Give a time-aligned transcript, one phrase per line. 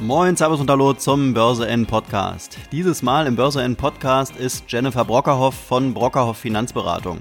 [0.00, 2.56] Moin, Servus und Hallo zum Börse N Podcast.
[2.70, 7.18] Dieses Mal im Börse N Podcast ist Jennifer Brockerhoff von Brockerhoff Finanzberatung.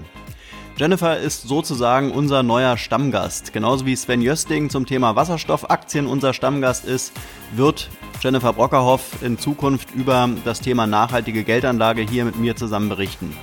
[0.78, 3.52] Jennifer ist sozusagen unser neuer Stammgast.
[3.52, 7.14] Genauso wie Sven Jösting zum Thema Wasserstoffaktien unser Stammgast ist,
[7.56, 7.90] wird
[8.22, 13.36] Jennifer Brockerhoff in Zukunft über das Thema nachhaltige Geldanlage hier mit mir zusammen berichten.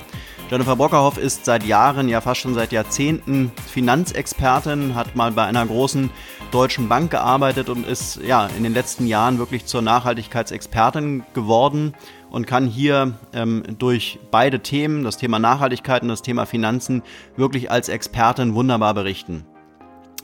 [0.51, 5.65] Jennifer Brockerhoff ist seit Jahren, ja fast schon seit Jahrzehnten Finanzexpertin, hat mal bei einer
[5.65, 6.11] großen
[6.51, 11.95] deutschen Bank gearbeitet und ist ja in den letzten Jahren wirklich zur Nachhaltigkeitsexpertin geworden
[12.29, 17.01] und kann hier ähm, durch beide Themen, das Thema Nachhaltigkeit und das Thema Finanzen,
[17.35, 19.45] wirklich als Expertin wunderbar berichten.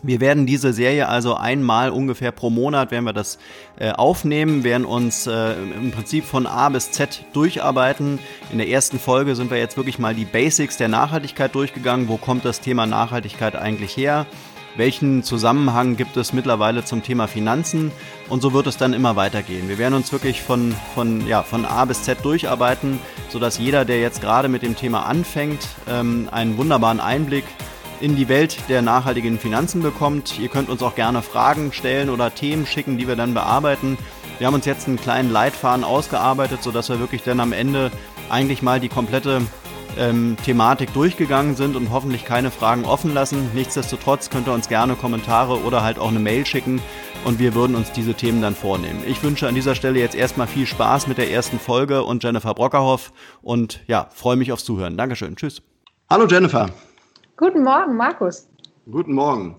[0.03, 3.37] Wir werden diese Serie also einmal ungefähr pro Monat werden wir das
[3.79, 8.17] äh, aufnehmen, werden uns äh, im Prinzip von A bis Z durcharbeiten.
[8.51, 12.07] In der ersten Folge sind wir jetzt wirklich mal die Basics der Nachhaltigkeit durchgegangen.
[12.07, 14.25] Wo kommt das Thema Nachhaltigkeit eigentlich her?
[14.75, 17.91] Welchen Zusammenhang gibt es mittlerweile zum Thema Finanzen?
[18.29, 19.67] Und so wird es dann immer weitergehen.
[19.67, 22.97] Wir werden uns wirklich von, von, ja, von A bis Z durcharbeiten,
[23.29, 27.43] sodass jeder, der jetzt gerade mit dem Thema anfängt, ähm, einen wunderbaren Einblick
[28.01, 30.39] in die Welt der nachhaltigen Finanzen bekommt.
[30.39, 33.97] Ihr könnt uns auch gerne Fragen stellen oder Themen schicken, die wir dann bearbeiten.
[34.37, 37.91] Wir haben uns jetzt einen kleinen Leitfaden ausgearbeitet, sodass wir wirklich dann am Ende
[38.29, 39.41] eigentlich mal die komplette
[39.97, 43.51] ähm, Thematik durchgegangen sind und hoffentlich keine Fragen offen lassen.
[43.53, 46.81] Nichtsdestotrotz könnt ihr uns gerne Kommentare oder halt auch eine Mail schicken
[47.25, 49.03] und wir würden uns diese Themen dann vornehmen.
[49.05, 52.53] Ich wünsche an dieser Stelle jetzt erstmal viel Spaß mit der ersten Folge und Jennifer
[52.53, 54.97] Brockerhoff und ja, freue mich aufs Zuhören.
[54.97, 55.35] Dankeschön.
[55.35, 55.61] Tschüss.
[56.09, 56.69] Hallo Jennifer.
[57.41, 58.47] Guten Morgen, Markus.
[58.91, 59.55] Guten Morgen.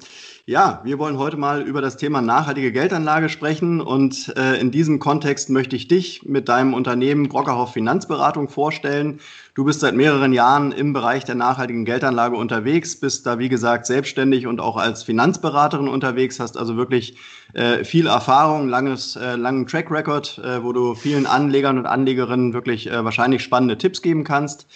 [0.46, 5.00] Ja, wir wollen heute mal über das Thema nachhaltige Geldanlage sprechen und äh, in diesem
[5.00, 9.18] Kontext möchte ich dich mit deinem Unternehmen Brockerhoff Finanzberatung vorstellen.
[9.54, 13.86] Du bist seit mehreren Jahren im Bereich der nachhaltigen Geldanlage unterwegs, bist da wie gesagt
[13.86, 17.16] selbstständig und auch als Finanzberaterin unterwegs, hast also wirklich
[17.54, 22.52] äh, viel Erfahrung, langes, äh, langen Track Record, äh, wo du vielen Anlegern und Anlegerinnen
[22.52, 24.68] wirklich äh, wahrscheinlich spannende Tipps geben kannst.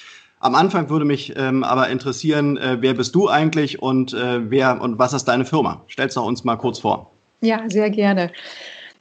[0.46, 4.80] Am Anfang würde mich ähm, aber interessieren, äh, wer bist du eigentlich und äh, wer
[4.80, 5.82] und was ist deine Firma?
[5.88, 7.10] Stell's doch uns mal kurz vor.
[7.40, 8.30] Ja, sehr gerne.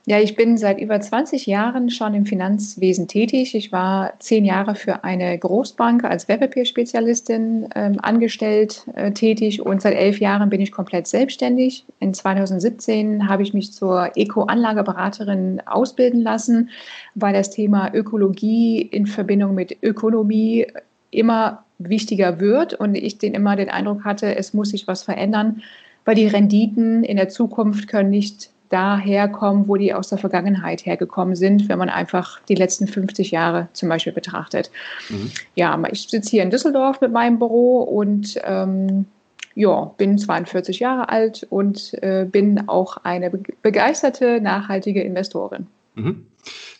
[0.07, 3.53] Ja, ich bin seit über 20 Jahren schon im Finanzwesen tätig.
[3.53, 9.93] Ich war zehn Jahre für eine Großbank als Wertpapierspezialistin ähm, angestellt äh, tätig und seit
[9.93, 11.85] elf Jahren bin ich komplett selbstständig.
[11.99, 16.71] In 2017 habe ich mich zur Eco-Anlageberaterin ausbilden lassen,
[17.13, 20.65] weil das Thema Ökologie in Verbindung mit Ökonomie
[21.11, 25.61] immer wichtiger wird und ich den immer den Eindruck hatte, es muss sich was verändern,
[26.05, 31.35] weil die Renditen in der Zukunft können nicht daherkommen, wo die aus der Vergangenheit hergekommen
[31.35, 34.71] sind, wenn man einfach die letzten 50 Jahre zum Beispiel betrachtet.
[35.09, 35.31] Mhm.
[35.55, 39.05] Ja, ich sitze hier in Düsseldorf mit meinem Büro und ähm,
[39.53, 45.67] ja, bin 42 Jahre alt und äh, bin auch eine begeisterte, nachhaltige Investorin.
[45.95, 46.25] Mhm.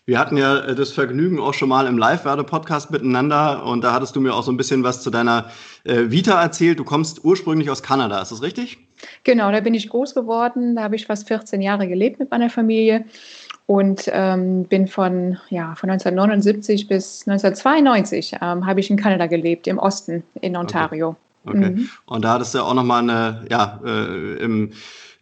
[0.07, 4.15] Wir hatten ja äh, das Vergnügen auch schon mal im Live-Werde-Podcast miteinander und da hattest
[4.15, 5.49] du mir auch so ein bisschen was zu deiner
[5.83, 6.77] äh, Vita erzählt.
[6.77, 8.77] Du kommst ursprünglich aus Kanada, ist das richtig?
[9.23, 10.75] Genau, da bin ich groß geworden.
[10.75, 13.05] Da habe ich fast 14 Jahre gelebt mit meiner Familie
[13.65, 19.65] und ähm, bin von, ja, von 1979 bis 1992 ähm, habe ich in Kanada gelebt,
[19.65, 21.09] im Osten, in Ontario.
[21.09, 21.15] Okay.
[21.47, 21.69] Okay.
[21.69, 21.89] Mhm.
[22.05, 24.71] Und da hattest du auch nochmal eine, ja, äh, im,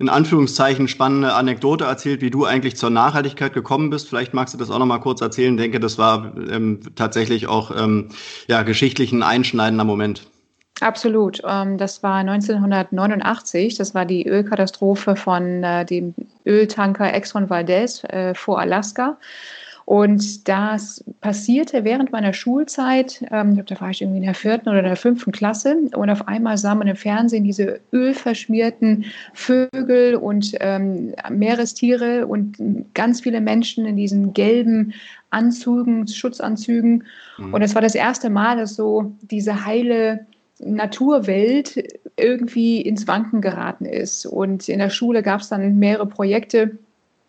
[0.03, 4.09] in Anführungszeichen spannende Anekdote erzählt, wie du eigentlich zur Nachhaltigkeit gekommen bist.
[4.09, 5.53] Vielleicht magst du das auch nochmal kurz erzählen.
[5.53, 8.09] Ich denke, das war ähm, tatsächlich auch ähm,
[8.47, 10.27] ja, geschichtlich ein einschneidender Moment.
[10.81, 11.41] Absolut.
[11.47, 13.77] Ähm, das war 1989.
[13.77, 16.13] Das war die Ölkatastrophe von äh, dem
[16.45, 19.17] Öltanker Exxon Valdez äh, vor Alaska.
[19.85, 24.81] Und das passierte während meiner Schulzeit, ähm, da war ich irgendwie in der vierten oder
[24.81, 31.13] der fünften Klasse und auf einmal sah man im Fernsehen diese ölverschmierten Vögel und ähm,
[31.29, 32.57] Meerestiere und
[32.93, 34.93] ganz viele Menschen in diesen gelben
[35.31, 37.03] Anzügen, Schutzanzügen.
[37.37, 37.53] Mhm.
[37.53, 40.25] Und es war das erste Mal, dass so diese heile
[40.59, 41.83] Naturwelt
[42.15, 44.25] irgendwie ins Wanken geraten ist.
[44.25, 46.77] Und in der Schule gab es dann mehrere Projekte,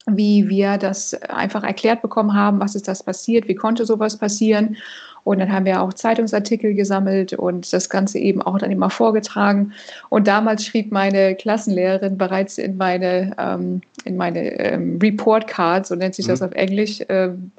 [0.07, 4.77] wie wir das einfach erklärt bekommen haben, was ist das passiert, wie konnte sowas passieren.
[5.25, 9.73] Und dann haben wir auch Zeitungsartikel gesammelt und das Ganze eben auch dann immer vorgetragen.
[10.11, 15.95] Und damals schrieb meine Klassenlehrerin bereits in meine, ähm, in meine ähm, Report Cards, so
[15.95, 16.47] nennt sich das mhm.
[16.47, 17.51] auf Englisch, ähm,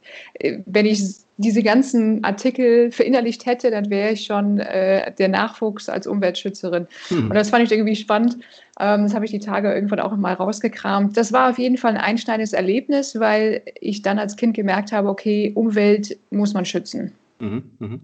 [0.66, 1.02] wenn ich
[1.38, 6.88] diese ganzen Artikel verinnerlicht hätte, dann wäre ich schon äh, der Nachwuchs als Umweltschützerin.
[7.10, 7.30] Mhm.
[7.30, 8.38] Und das fand ich irgendwie spannend.
[8.80, 11.18] Ähm, das habe ich die Tage irgendwann auch mal rausgekramt.
[11.18, 15.10] Das war auf jeden Fall ein einschneidendes Erlebnis, weil ich dann als Kind gemerkt habe,
[15.10, 17.12] okay, Umwelt muss man schützen.
[17.40, 18.02] Mhm, mhm.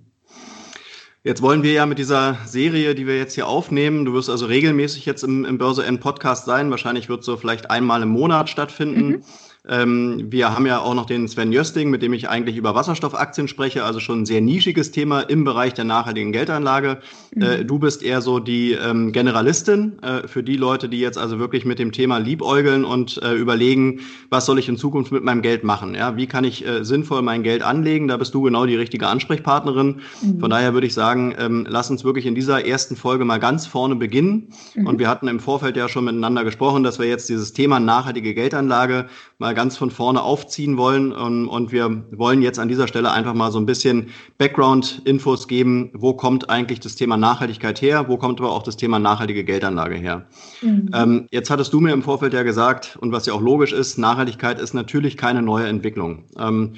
[1.23, 4.47] Jetzt wollen wir ja mit dieser Serie, die wir jetzt hier aufnehmen, du wirst also
[4.47, 6.71] regelmäßig jetzt im, im Börse N Podcast sein.
[6.71, 9.07] Wahrscheinlich wird so vielleicht einmal im Monat stattfinden.
[9.07, 9.23] Mhm.
[9.67, 13.47] Ähm, wir haben ja auch noch den Sven Jösting, mit dem ich eigentlich über Wasserstoffaktien
[13.47, 16.97] spreche, also schon ein sehr nischiges Thema im Bereich der nachhaltigen Geldanlage.
[17.35, 17.41] Mhm.
[17.41, 21.37] Äh, du bist eher so die ähm, Generalistin äh, für die Leute, die jetzt also
[21.37, 23.99] wirklich mit dem Thema liebäugeln und äh, überlegen,
[24.31, 25.93] was soll ich in Zukunft mit meinem Geld machen?
[25.93, 28.07] Ja, wie kann ich äh, sinnvoll mein Geld anlegen?
[28.07, 30.01] Da bist du genau die richtige Ansprechpartnerin.
[30.23, 30.39] Mhm.
[30.39, 33.67] Von daher würde ich sagen, ähm, lass uns wirklich in dieser ersten Folge mal ganz
[33.67, 34.47] vorne beginnen.
[34.73, 34.87] Mhm.
[34.87, 38.33] Und wir hatten im Vorfeld ja schon miteinander gesprochen, dass wir jetzt dieses Thema nachhaltige
[38.33, 39.05] Geldanlage
[39.37, 41.11] mal mal ganz von vorne aufziehen wollen.
[41.11, 44.07] Und, und wir wollen jetzt an dieser Stelle einfach mal so ein bisschen
[44.37, 45.91] Background-Infos geben.
[45.93, 48.07] Wo kommt eigentlich das Thema Nachhaltigkeit her?
[48.07, 50.25] Wo kommt aber auch das Thema nachhaltige Geldanlage her?
[50.61, 50.89] Mhm.
[50.93, 53.97] Ähm, jetzt hattest du mir im Vorfeld ja gesagt, und was ja auch logisch ist,
[53.97, 56.25] Nachhaltigkeit ist natürlich keine neue Entwicklung.
[56.39, 56.73] Ähm,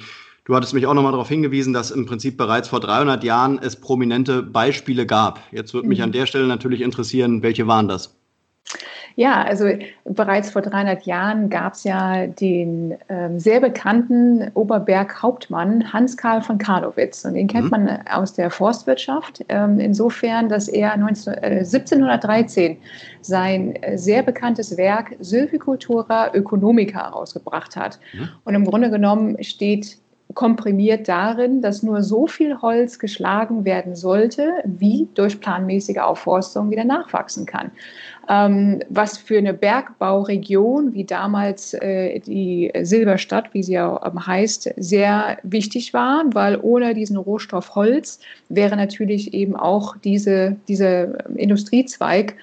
[0.46, 3.76] Du hattest mich auch nochmal darauf hingewiesen, dass im Prinzip bereits vor 300 Jahren es
[3.76, 5.40] prominente Beispiele gab.
[5.52, 6.04] Jetzt würde mich mhm.
[6.04, 8.14] an der Stelle natürlich interessieren, welche waren das?
[9.16, 9.66] Ja, also
[10.04, 17.24] bereits vor 300 Jahren gab es ja den ähm, sehr bekannten Oberberg-Hauptmann Hans-Karl von Karlowitz.
[17.24, 17.70] Und den kennt mhm.
[17.70, 19.44] man aus der Forstwirtschaft.
[19.48, 22.76] Ähm, insofern, dass er 19, äh, 1713
[23.20, 28.00] sein äh, sehr bekanntes Werk Sylvicultura Ökonomica herausgebracht hat.
[28.14, 28.28] Mhm.
[28.44, 29.96] Und im Grunde genommen steht
[30.32, 36.84] komprimiert darin, dass nur so viel Holz geschlagen werden sollte, wie durch planmäßige Aufforstung wieder
[36.84, 37.70] nachwachsen kann
[38.28, 44.74] ähm, was für eine Bergbauregion wie damals äh, die Silberstadt, wie sie ja ähm, heißt,
[44.76, 52.36] sehr wichtig war, weil ohne diesen Rohstoff Holz wäre natürlich eben auch diese, dieser Industriezweig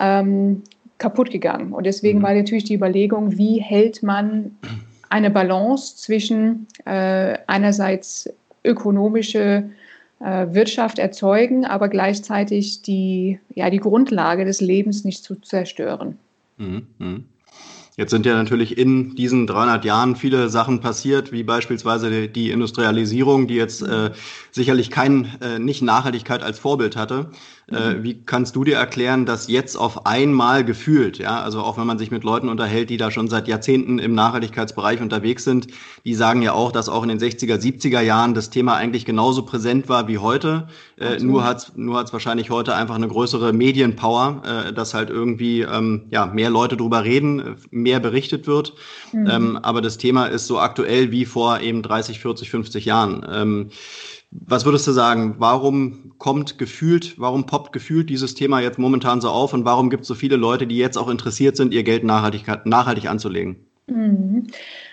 [0.00, 0.62] ähm,
[0.98, 1.72] kaputt gegangen.
[1.72, 2.22] Und deswegen mhm.
[2.22, 4.56] war natürlich die Überlegung, wie hält man
[5.08, 8.28] eine Balance zwischen äh, einerseits
[8.64, 9.70] ökonomische
[10.20, 16.18] Wirtschaft erzeugen, aber gleichzeitig die, ja, die Grundlage des Lebens nicht zu zerstören.
[16.58, 17.24] Mhm.
[18.00, 23.46] Jetzt sind ja natürlich in diesen 300 Jahren viele Sachen passiert, wie beispielsweise die Industrialisierung,
[23.46, 24.12] die jetzt äh,
[24.52, 27.30] sicherlich kein, äh, nicht Nachhaltigkeit als Vorbild hatte.
[27.70, 28.02] Äh, mhm.
[28.02, 31.98] wie kannst du dir erklären, dass jetzt auf einmal gefühlt, ja, also auch wenn man
[31.98, 35.68] sich mit Leuten unterhält, die da schon seit Jahrzehnten im Nachhaltigkeitsbereich unterwegs sind,
[36.04, 39.42] die sagen ja auch, dass auch in den 60er, 70er Jahren das Thema eigentlich genauso
[39.42, 40.66] präsent war wie heute.
[40.98, 45.60] Äh, nur hat's nur hat's wahrscheinlich heute einfach eine größere Medienpower, äh, dass halt irgendwie
[45.60, 48.74] ähm, ja, mehr Leute drüber reden, mehr berichtet wird.
[49.12, 49.28] Mhm.
[49.30, 53.26] Ähm, aber das Thema ist so aktuell wie vor eben 30, 40, 50 Jahren.
[53.30, 53.70] Ähm,
[54.30, 59.28] was würdest du sagen, warum kommt gefühlt, warum poppt gefühlt dieses Thema jetzt momentan so
[59.30, 62.04] auf und warum gibt es so viele Leute, die jetzt auch interessiert sind, ihr Geld
[62.04, 63.56] nachhaltig, nachhaltig anzulegen?
[63.88, 64.46] Mhm.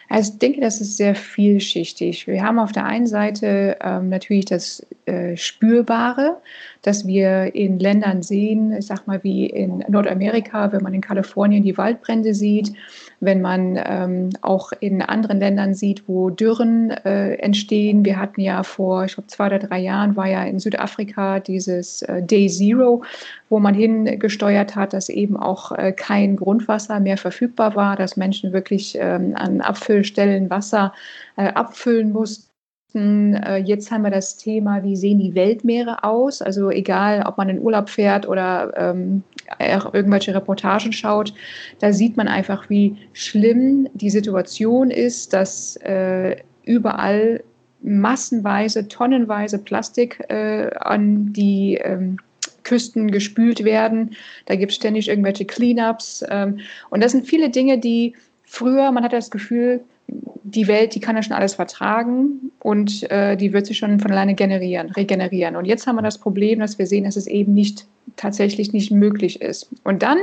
[0.09, 2.27] Also ich denke, das ist sehr vielschichtig.
[2.27, 6.38] Wir haben auf der einen Seite ähm, natürlich das äh, Spürbare,
[6.81, 11.63] dass wir in Ländern sehen, ich sag mal wie in Nordamerika, wenn man in Kalifornien
[11.63, 12.71] die Waldbrände sieht,
[13.19, 18.05] wenn man ähm, auch in anderen Ländern sieht, wo Dürren äh, entstehen.
[18.05, 22.03] Wir hatten ja vor, ich glaube, zwei oder drei Jahren war ja in Südafrika dieses
[22.03, 23.03] äh, Day Zero,
[23.49, 28.53] wo man hingesteuert hat, dass eben auch äh, kein Grundwasser mehr verfügbar war, dass Menschen
[28.53, 30.93] wirklich ähm, an Abfüllstellen Wasser
[31.37, 32.47] äh, abfüllen mussten
[32.95, 36.41] äh, jetzt haben wir das Thema, wie sehen die Weltmeere aus?
[36.41, 39.23] Also egal, ob man in Urlaub fährt oder ähm,
[39.59, 41.33] irgendwelche Reportagen schaut,
[41.79, 47.43] da sieht man einfach, wie schlimm die Situation ist, dass äh, überall
[47.81, 52.17] massenweise, tonnenweise Plastik äh, an die ähm,
[52.63, 54.15] Küsten gespült werden.
[54.45, 56.24] Da gibt es ständig irgendwelche Cleanups.
[56.29, 61.00] Ähm, und das sind viele Dinge, die früher, man hat das Gefühl, die Welt, die
[61.00, 65.55] kann ja schon alles vertragen und äh, die wird sich schon von alleine generieren, regenerieren.
[65.55, 67.86] Und jetzt haben wir das Problem, dass wir sehen, dass es eben nicht
[68.17, 69.69] tatsächlich nicht möglich ist.
[69.83, 70.17] Und dann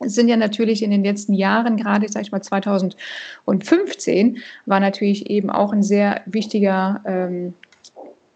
[0.00, 5.50] sind ja natürlich in den letzten Jahren, gerade sag ich mal 2015, war natürlich eben
[5.50, 7.54] auch ein sehr wichtiger ähm,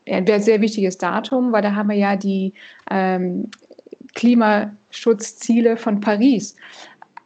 [0.08, 2.52] ein sehr wichtiges Datum, weil da haben wir ja die
[2.90, 3.50] ähm,
[4.14, 6.54] Klimaschutzziele von Paris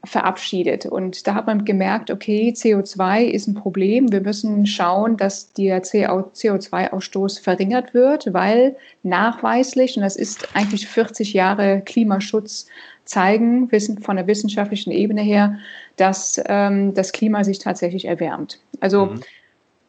[0.04, 0.86] verabschiedet.
[0.86, 4.10] Und da hat man gemerkt, okay, CO2 ist ein Problem.
[4.10, 11.34] Wir müssen schauen, dass der CO2-Ausstoß verringert wird, weil nachweislich, und das ist eigentlich 40
[11.34, 12.66] Jahre Klimaschutz,
[13.04, 15.58] zeigen, wissen von der wissenschaftlichen Ebene her,
[15.96, 18.60] dass ähm, das Klima sich tatsächlich erwärmt.
[18.78, 19.20] Also mhm.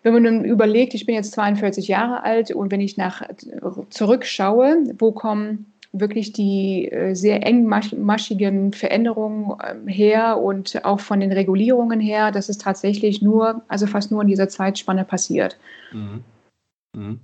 [0.03, 3.21] wenn man nun überlegt, ich bin jetzt 42 Jahre alt und wenn ich nach
[3.91, 11.31] zurückschaue, wo kommen wirklich die äh, sehr engmaschigen Veränderungen ähm, her und auch von den
[11.31, 15.57] Regulierungen her, dass es tatsächlich nur, also fast nur in dieser Zeitspanne passiert.
[15.91, 16.24] Mhm.
[16.95, 17.19] Mhm.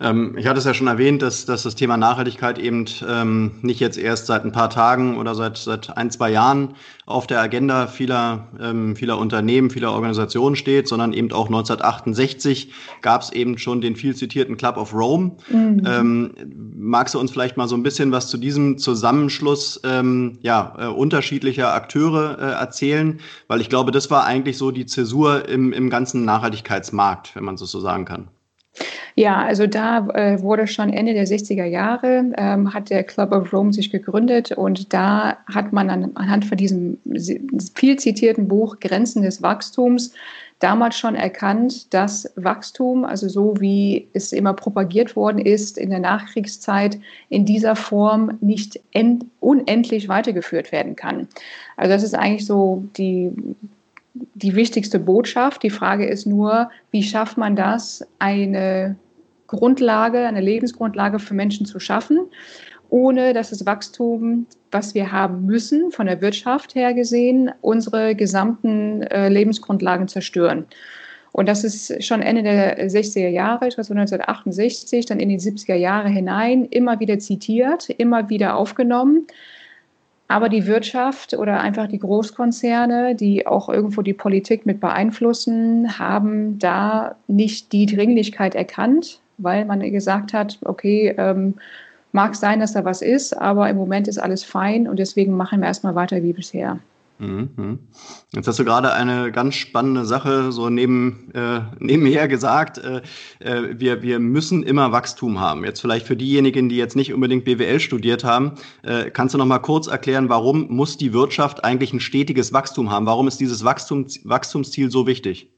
[0.00, 3.80] Ähm, ich hatte es ja schon erwähnt, dass, dass das Thema Nachhaltigkeit eben ähm, nicht
[3.80, 6.74] jetzt erst seit ein paar Tagen oder seit, seit ein, zwei Jahren
[7.06, 12.72] auf der Agenda vieler, ähm, vieler Unternehmen, vieler Organisationen steht, sondern eben auch 1968
[13.02, 15.32] gab es eben schon den viel zitierten Club of Rome.
[15.48, 15.82] Mhm.
[15.86, 16.34] Ähm,
[16.76, 20.86] magst du uns vielleicht mal so ein bisschen was zu diesem Zusammenschluss ähm, ja, äh,
[20.86, 23.20] unterschiedlicher Akteure äh, erzählen?
[23.48, 27.56] Weil ich glaube, das war eigentlich so die Zäsur im, im ganzen Nachhaltigkeitsmarkt, wenn man
[27.56, 28.28] so sagen kann.
[29.16, 33.52] Ja, also da äh, wurde schon Ende der 60er Jahre, ähm, hat der Club of
[33.52, 36.98] Rome sich gegründet und da hat man an, anhand von diesem
[37.76, 40.12] viel zitierten Buch Grenzen des Wachstums
[40.58, 45.98] damals schon erkannt, dass Wachstum, also so wie es immer propagiert worden ist in der
[45.98, 48.80] Nachkriegszeit, in dieser Form nicht
[49.40, 51.28] unendlich weitergeführt werden kann.
[51.76, 53.30] Also das ist eigentlich so die
[54.14, 55.62] die wichtigste Botschaft.
[55.62, 58.96] Die Frage ist nur, wie schafft man das, eine
[59.46, 62.18] Grundlage, eine Lebensgrundlage für Menschen zu schaffen,
[62.88, 69.02] ohne dass das Wachstum, was wir haben müssen, von der Wirtschaft her gesehen, unsere gesamten
[69.02, 70.66] äh, Lebensgrundlagen zerstören.
[71.32, 75.74] Und das ist schon Ende der 60er Jahre, ich weiß 1968, dann in die 70er
[75.74, 79.26] Jahre hinein, immer wieder zitiert, immer wieder aufgenommen.
[80.26, 86.58] Aber die Wirtschaft oder einfach die Großkonzerne, die auch irgendwo die Politik mit beeinflussen, haben
[86.58, 91.54] da nicht die Dringlichkeit erkannt, weil man gesagt hat, okay, ähm,
[92.12, 95.60] mag sein, dass da was ist, aber im Moment ist alles fein und deswegen machen
[95.60, 96.78] wir erstmal weiter wie bisher.
[97.18, 97.78] Mhm.
[98.32, 102.78] Jetzt hast du gerade eine ganz spannende Sache so neben, äh, nebenher gesagt.
[102.78, 103.02] Äh,
[103.38, 105.64] äh, wir, wir müssen immer Wachstum haben.
[105.64, 109.46] Jetzt vielleicht für diejenigen, die jetzt nicht unbedingt BWL studiert haben, äh, kannst du noch
[109.46, 113.06] mal kurz erklären, warum muss die Wirtschaft eigentlich ein stetiges Wachstum haben?
[113.06, 115.50] Warum ist dieses Wachstum, Wachstumsziel so wichtig?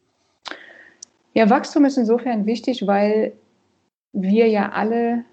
[1.33, 3.33] Ja, Wachstum ist insofern wichtig, weil
[4.13, 5.25] wir ja alle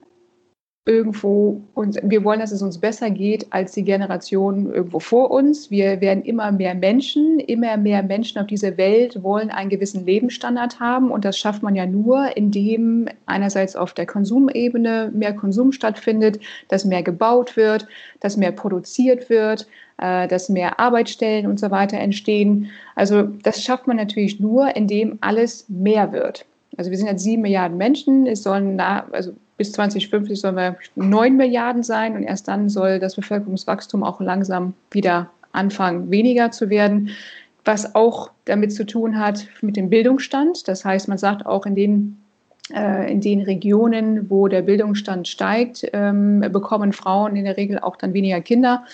[0.86, 5.72] irgendwo und wir wollen, dass es uns besser geht als die Generation irgendwo vor uns.
[5.72, 10.82] Wir werden immer mehr Menschen, immer mehr Menschen auf dieser Welt wollen einen gewissen Lebensstandard
[10.82, 16.40] haben und das schafft man ja nur, indem einerseits auf der Konsumebene mehr Konsum stattfindet,
[16.68, 17.88] dass mehr gebaut wird,
[18.20, 19.68] dass mehr produziert wird,
[20.00, 22.72] äh, dass mehr Arbeitsstellen und so weiter entstehen.
[22.96, 26.46] Also das schafft man natürlich nur, indem alles mehr wird.
[26.78, 28.28] Also wir sind jetzt sieben Milliarden Menschen.
[28.28, 33.00] Es sollen na, also bis 2050 sollen wir 9 Milliarden sein und erst dann soll
[33.00, 37.12] das Bevölkerungswachstum auch langsam wieder anfangen, weniger zu werden,
[37.66, 40.68] was auch damit zu tun hat mit dem Bildungsstand.
[40.68, 42.18] Das heißt, man sagt auch in den
[42.74, 47.96] äh, in den Regionen, wo der Bildungsstand steigt, ähm, bekommen Frauen in der Regel auch
[47.98, 48.86] dann weniger Kinder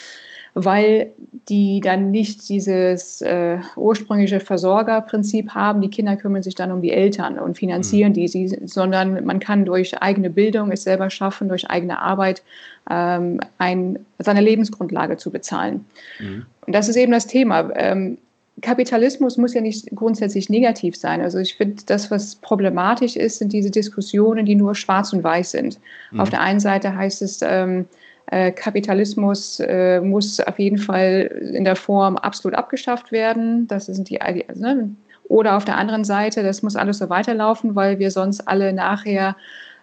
[0.53, 1.11] weil
[1.47, 5.81] die dann nicht dieses äh, ursprüngliche Versorgerprinzip haben.
[5.81, 8.15] Die Kinder kümmern sich dann um die Eltern und finanzieren mhm.
[8.15, 12.43] die, sie, sondern man kann durch eigene Bildung es selber schaffen, durch eigene Arbeit
[12.89, 15.85] ähm, ein, seine Lebensgrundlage zu bezahlen.
[16.19, 16.45] Mhm.
[16.65, 17.69] Und das ist eben das Thema.
[17.75, 18.17] Ähm,
[18.61, 21.21] Kapitalismus muss ja nicht grundsätzlich negativ sein.
[21.21, 25.51] Also ich finde, das, was problematisch ist, sind diese Diskussionen, die nur schwarz und weiß
[25.51, 25.79] sind.
[26.11, 26.19] Mhm.
[26.19, 27.85] Auf der einen Seite heißt es, ähm,
[28.31, 33.67] äh, Kapitalismus äh, muss auf jeden Fall in der Form absolut abgeschafft werden.
[33.67, 34.95] Das sind die, also, ne?
[35.29, 39.35] Oder auf der anderen Seite, das muss alles so weiterlaufen, weil wir sonst alle nachher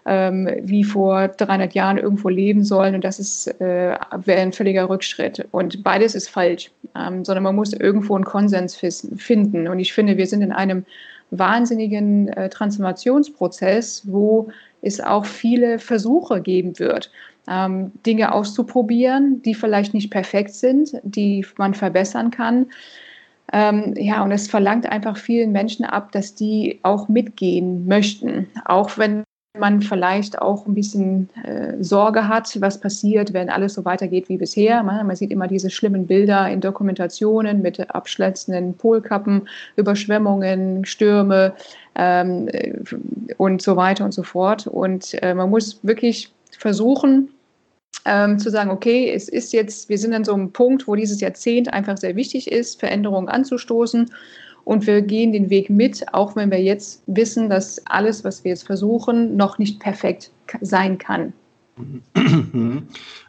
[0.05, 2.97] ähm, wie vor 300 Jahren irgendwo leben sollen.
[2.97, 5.47] Und das äh, wäre ein völliger Rückschritt.
[5.53, 8.77] Und beides ist falsch, ähm, sondern man muss irgendwo einen Konsens
[9.17, 9.69] finden.
[9.69, 10.85] Und ich finde, wir sind in einem
[11.31, 14.49] wahnsinnigen äh, Transformationsprozess, wo
[14.83, 17.11] es auch viele Versuche geben wird
[17.49, 22.67] ähm, Dinge auszuprobieren, die vielleicht nicht perfekt sind, die man verbessern kann.
[23.53, 28.99] Ähm, ja, und es verlangt einfach vielen Menschen ab, dass die auch mitgehen möchten, auch
[28.99, 29.23] wenn
[29.59, 34.37] man vielleicht auch ein bisschen äh, Sorge hat, was passiert, wenn alles so weitergeht wie
[34.37, 34.83] bisher.
[34.83, 41.55] Man, man, sieht immer diese schlimmen Bilder in Dokumentationen mit abschließenden Polkappen, Überschwemmungen, Stürme
[41.95, 42.49] ähm,
[43.39, 44.67] und so weiter und so fort.
[44.67, 47.31] Und äh, man muss wirklich versuchen,
[48.07, 51.21] ähm, zu sagen, okay, es ist jetzt, wir sind an so einem Punkt, wo dieses
[51.21, 54.11] Jahrzehnt einfach sehr wichtig ist, Veränderungen anzustoßen.
[54.65, 58.51] Und wir gehen den Weg mit, auch wenn wir jetzt wissen, dass alles, was wir
[58.51, 61.33] jetzt versuchen, noch nicht perfekt sein kann.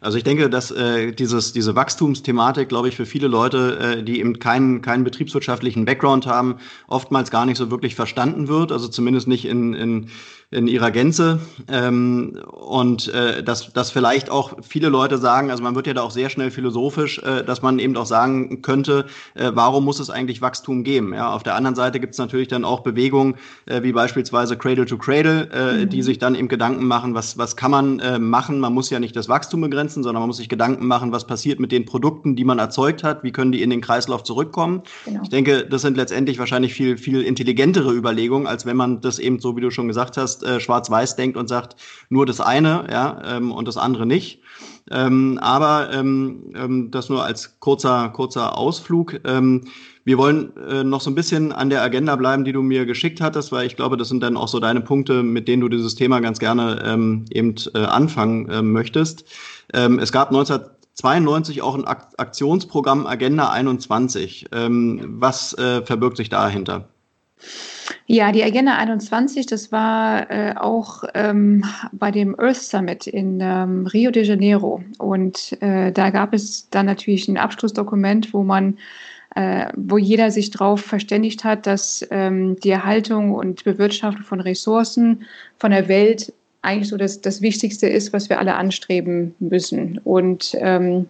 [0.00, 4.20] Also ich denke, dass äh, dieses, diese Wachstumsthematik, glaube ich, für viele Leute, äh, die
[4.20, 6.56] eben keinen, keinen betriebswirtschaftlichen Background haben,
[6.86, 8.72] oftmals gar nicht so wirklich verstanden wird.
[8.72, 10.08] Also zumindest nicht in, in
[10.50, 11.40] in ihrer Gänze.
[11.70, 16.02] Ähm, und äh, dass, dass vielleicht auch viele Leute sagen, also man wird ja da
[16.02, 20.08] auch sehr schnell philosophisch, äh, dass man eben auch sagen könnte, äh, warum muss es
[20.08, 21.12] eigentlich Wachstum geben?
[21.12, 23.34] Ja, auf der anderen Seite gibt es natürlich dann auch Bewegungen,
[23.66, 25.90] äh, wie beispielsweise Cradle to Cradle, äh, mhm.
[25.90, 28.58] die sich dann eben Gedanken machen, was, was kann man äh, machen?
[28.58, 31.60] Man muss ja nicht das Wachstum begrenzen, sondern man muss sich Gedanken machen, was passiert
[31.60, 34.82] mit den Produkten, die man erzeugt hat, wie können die in den Kreislauf zurückkommen.
[35.04, 35.20] Genau.
[35.22, 39.40] Ich denke, das sind letztendlich wahrscheinlich viel, viel intelligentere Überlegungen, als wenn man das eben
[39.40, 41.76] so, wie du schon gesagt hast, äh, schwarz-weiß denkt und sagt,
[42.08, 44.40] nur das eine ja, ähm, und das andere nicht.
[44.90, 49.20] Ähm, aber ähm, ähm, das nur als kurzer, kurzer Ausflug.
[49.24, 49.64] Ähm,
[50.04, 53.20] wir wollen äh, noch so ein bisschen an der Agenda bleiben, die du mir geschickt
[53.20, 55.94] hattest, weil ich glaube, das sind dann auch so deine Punkte, mit denen du dieses
[55.94, 59.24] Thema ganz gerne ähm, eben äh, anfangen äh, möchtest.
[59.70, 64.46] Es gab 1992 auch ein Aktionsprogramm Agenda 21.
[64.50, 66.88] Ähm, was äh, verbirgt sich dahinter?
[68.06, 73.86] Ja, die Agenda 21, das war äh, auch ähm, bei dem Earth Summit in ähm,
[73.86, 74.82] Rio de Janeiro.
[74.98, 78.78] Und äh, da gab es dann natürlich ein Abschlussdokument, wo man
[79.34, 85.24] äh, wo jeder sich darauf verständigt hat, dass ähm, die Erhaltung und Bewirtschaftung von Ressourcen
[85.58, 90.00] von der Welt eigentlich so das, das Wichtigste ist, was wir alle anstreben müssen.
[90.02, 91.08] Und ähm,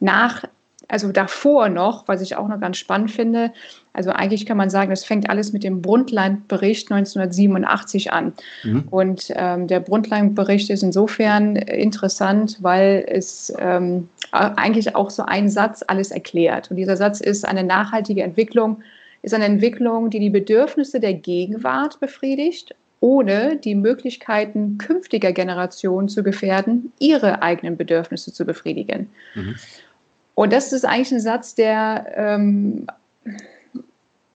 [0.00, 0.44] nach
[0.92, 3.52] also davor noch, was ich auch noch ganz spannend finde,
[3.92, 8.32] also eigentlich kann man sagen, das fängt alles mit dem Brundtland-Bericht 1987 an.
[8.64, 8.84] Mhm.
[8.90, 15.84] Und ähm, der Brundtland-Bericht ist insofern interessant, weil es ähm, eigentlich auch so ein Satz
[15.86, 16.70] alles erklärt.
[16.70, 18.82] Und dieser Satz ist, eine nachhaltige Entwicklung
[19.20, 26.22] ist eine Entwicklung, die die Bedürfnisse der Gegenwart befriedigt ohne die Möglichkeiten künftiger Generationen zu
[26.22, 29.10] gefährden, ihre eigenen Bedürfnisse zu befriedigen.
[29.34, 29.56] Mhm.
[30.36, 32.86] Und das ist eigentlich ein Satz, der ähm,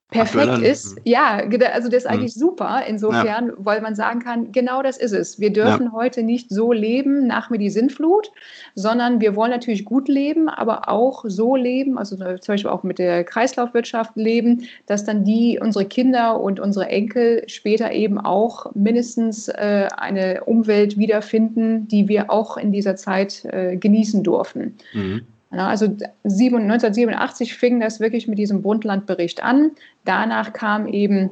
[0.09, 0.71] perfekt Aktuell.
[0.71, 0.95] ist.
[0.95, 1.01] Mhm.
[1.03, 1.41] Ja,
[1.73, 2.11] also der ist mhm.
[2.11, 2.39] eigentlich mhm.
[2.39, 3.53] super insofern, ja.
[3.57, 5.39] weil man sagen kann, genau das ist es.
[5.39, 5.91] Wir dürfen ja.
[5.91, 8.31] heute nicht so leben nach mir die Sintflut,
[8.75, 12.99] sondern wir wollen natürlich gut leben, aber auch so leben, also zum Beispiel auch mit
[12.99, 19.49] der Kreislaufwirtschaft leben, dass dann die, unsere Kinder und unsere Enkel später eben auch mindestens
[19.49, 24.77] äh, eine Umwelt wiederfinden, die wir auch in dieser Zeit äh, genießen durften.
[24.93, 25.23] Mhm.
[25.65, 29.71] Also 1987 fing das wirklich mit diesem Brundtland-Bericht an.
[30.05, 31.31] Danach kam eben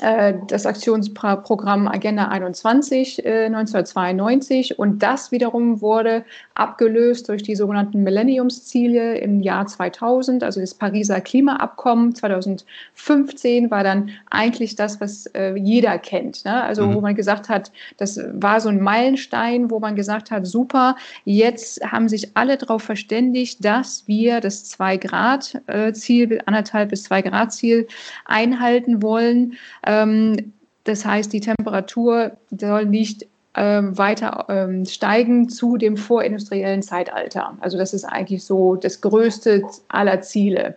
[0.00, 9.18] das Aktionsprogramm Agenda 21 äh, 1992 und das wiederum wurde abgelöst durch die sogenannten Millenniumsziele
[9.18, 15.98] im Jahr 2000, also das Pariser Klimaabkommen 2015 war dann eigentlich das, was äh, jeder
[15.98, 16.44] kennt.
[16.44, 16.62] Ne?
[16.62, 16.94] Also mhm.
[16.94, 21.84] wo man gesagt hat, das war so ein Meilenstein, wo man gesagt hat, super, jetzt
[21.84, 27.86] haben sich alle darauf verständigt, dass wir das 2-Grad-Ziel, äh, anderthalb bis 2-Grad-Ziel
[28.24, 29.54] einhalten wollen.
[29.86, 30.52] Ähm,
[30.84, 37.56] das heißt, die Temperatur soll nicht ähm, weiter ähm, steigen zu dem vorindustriellen Zeitalter.
[37.60, 40.76] Also das ist eigentlich so das größte aller Ziele.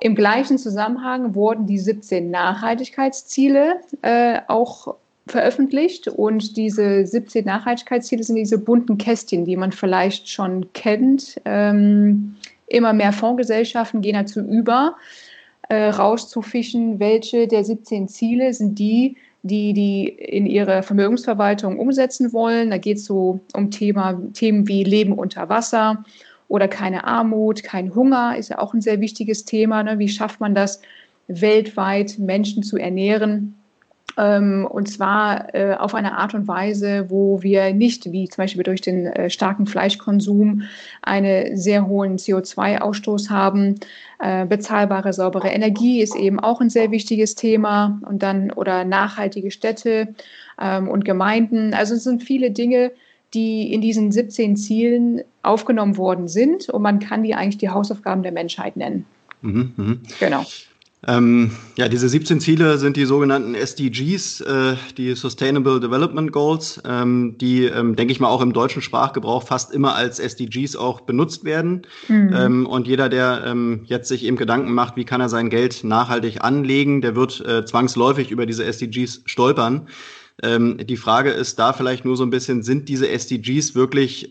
[0.00, 4.94] Im gleichen Zusammenhang wurden die 17 Nachhaltigkeitsziele äh, auch
[5.26, 11.40] veröffentlicht und diese 17 Nachhaltigkeitsziele sind diese bunten Kästchen, die man vielleicht schon kennt.
[11.44, 14.96] Ähm, immer mehr Fondsgesellschaften gehen dazu über,
[15.68, 22.70] äh, rauszufischen, welche der 17 Ziele sind die, die die in ihre Vermögensverwaltung umsetzen wollen.
[22.70, 26.04] Da geht es so um Thema, Themen wie Leben unter Wasser
[26.48, 29.82] oder keine Armut, kein Hunger ist ja auch ein sehr wichtiges Thema.
[29.82, 29.98] Ne?
[29.98, 30.80] Wie schafft man das,
[31.26, 33.54] weltweit Menschen zu ernähren?
[34.16, 38.62] Ähm, und zwar äh, auf eine Art und Weise, wo wir nicht, wie zum Beispiel
[38.62, 40.62] durch den äh, starken Fleischkonsum,
[41.02, 43.76] einen sehr hohen CO2-Ausstoß haben.
[44.20, 48.00] Äh, bezahlbare, saubere Energie ist eben auch ein sehr wichtiges Thema.
[48.08, 50.14] Und dann oder nachhaltige Städte
[50.60, 51.74] ähm, und Gemeinden.
[51.74, 52.92] Also es sind viele Dinge,
[53.34, 56.68] die in diesen 17 Zielen aufgenommen worden sind.
[56.68, 59.06] Und man kann die eigentlich die Hausaufgaben der Menschheit nennen.
[59.42, 59.96] Mhm, mh.
[60.20, 60.44] Genau.
[61.06, 67.36] Ähm, ja, diese 17 Ziele sind die sogenannten SDGs, äh, die Sustainable Development Goals, ähm,
[67.38, 71.44] die, ähm, denke ich mal, auch im deutschen Sprachgebrauch fast immer als SDGs auch benutzt
[71.44, 71.82] werden.
[72.08, 72.34] Mhm.
[72.34, 75.84] Ähm, und jeder, der ähm, jetzt sich eben Gedanken macht, wie kann er sein Geld
[75.84, 79.88] nachhaltig anlegen, der wird äh, zwangsläufig über diese SDGs stolpern.
[80.42, 84.28] Ähm, die Frage ist da vielleicht nur so ein bisschen, sind diese SDGs wirklich,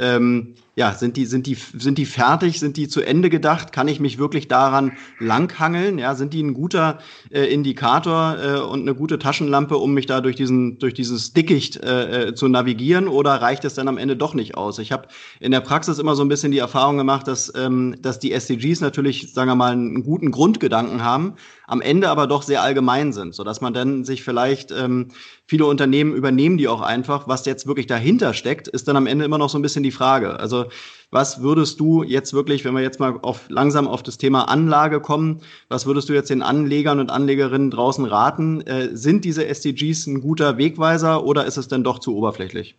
[0.76, 3.72] ja, sind die, sind die, sind die fertig, sind die zu Ende gedacht?
[3.72, 6.00] Kann ich mich wirklich daran langhangeln?
[6.00, 6.98] Ja, sind die ein guter
[7.32, 11.78] äh, Indikator äh, und eine gute Taschenlampe, um mich da durch diesen, durch dieses Dickicht
[11.78, 13.08] äh, äh zu navigieren?
[13.08, 14.80] Oder reicht es dann am Ende doch nicht aus?
[14.80, 15.10] Ich habe
[15.40, 18.82] in der Praxis immer so ein bisschen die Erfahrung gemacht, dass, ähm, dass die SDGs
[18.82, 21.36] natürlich, sagen wir mal, einen guten Grundgedanken haben,
[21.68, 25.10] am Ende aber doch sehr allgemein sind, sodass man dann sich vielleicht ähm,
[25.46, 27.28] viele Unternehmen übernehmen die auch einfach.
[27.28, 29.92] Was jetzt wirklich dahinter steckt, ist dann am Ende immer noch so ein bisschen die
[29.92, 30.40] Frage.
[30.40, 30.62] Also
[31.12, 34.99] was würdest du jetzt wirklich, wenn wir jetzt mal auf, langsam auf das Thema Anlage
[34.99, 38.62] kommen, was würdest du jetzt den Anlegern und Anlegerinnen draußen raten?
[38.62, 42.76] Äh, sind diese SDGs ein guter Wegweiser oder ist es denn doch zu oberflächlich?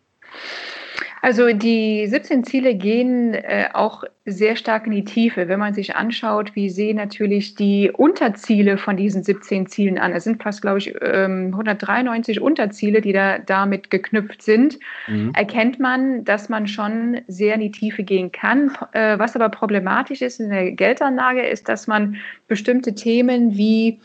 [1.25, 5.49] Also die 17 Ziele gehen äh, auch sehr stark in die Tiefe.
[5.49, 10.13] Wenn man sich anschaut, wie sehen natürlich die Unterziele von diesen 17 Zielen an.
[10.13, 14.79] Es sind fast, glaube ich, ähm, 193 Unterziele, die da damit geknüpft sind.
[15.07, 15.33] Mhm.
[15.35, 18.77] Erkennt man, dass man schon sehr in die Tiefe gehen kann.
[18.93, 22.17] Äh, was aber problematisch ist in der Geldanlage, ist, dass man
[22.49, 23.99] bestimmte Themen wie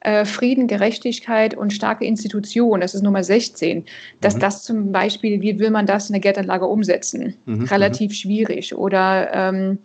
[0.00, 3.84] äh, Frieden, Gerechtigkeit und starke Institutionen, das ist Nummer 16,
[4.20, 4.40] dass mhm.
[4.40, 7.34] das zum Beispiel, wie will man das in der Geldanlage umsetzen?
[7.46, 7.64] Mhm.
[7.64, 8.14] Relativ mhm.
[8.14, 8.74] schwierig.
[8.74, 9.78] Oder ähm,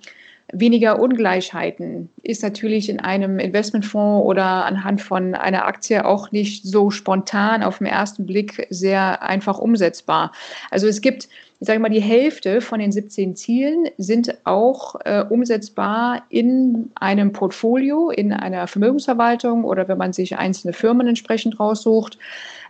[0.53, 6.91] weniger Ungleichheiten ist natürlich in einem Investmentfonds oder anhand von einer Aktie auch nicht so
[6.91, 10.31] spontan auf den ersten Blick sehr einfach umsetzbar.
[10.71, 11.27] Also es gibt
[11.59, 17.31] ich sage mal, die Hälfte von den 17 Zielen sind auch äh, umsetzbar in einem
[17.31, 22.17] Portfolio, in einer Vermögensverwaltung oder wenn man sich einzelne Firmen entsprechend raussucht.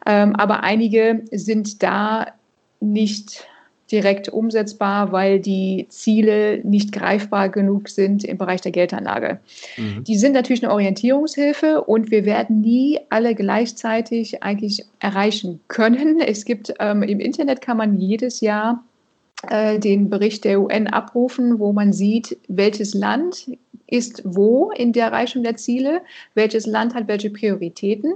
[0.06, 2.28] Ähm, aber einige sind da
[2.80, 3.48] nicht
[3.92, 9.40] direkt umsetzbar, weil die Ziele nicht greifbar genug sind im Bereich der Geldanlage.
[9.78, 10.04] Mhm.
[10.04, 16.20] Die sind natürlich eine Orientierungshilfe und wir werden nie alle gleichzeitig eigentlich erreichen können.
[16.20, 18.84] Es gibt ähm, im Internet kann man jedes Jahr
[19.50, 23.48] äh, den Bericht der UN abrufen, wo man sieht, welches Land
[23.88, 26.02] ist wo in der Erreichung der Ziele,
[26.34, 28.16] welches Land hat welche Prioritäten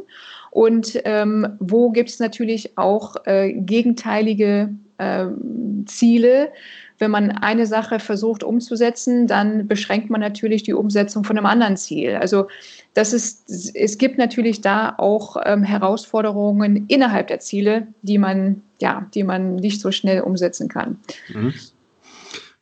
[0.50, 6.52] und ähm, wo gibt es natürlich auch äh, gegenteilige ähm, Ziele.
[6.98, 11.78] Wenn man eine Sache versucht umzusetzen, dann beschränkt man natürlich die Umsetzung von einem anderen
[11.78, 12.16] Ziel.
[12.16, 12.48] Also
[12.94, 19.08] das ist, es gibt natürlich da auch ähm, Herausforderungen innerhalb der Ziele, die man, ja,
[19.14, 21.00] die man nicht so schnell umsetzen kann.
[21.34, 21.54] Mhm.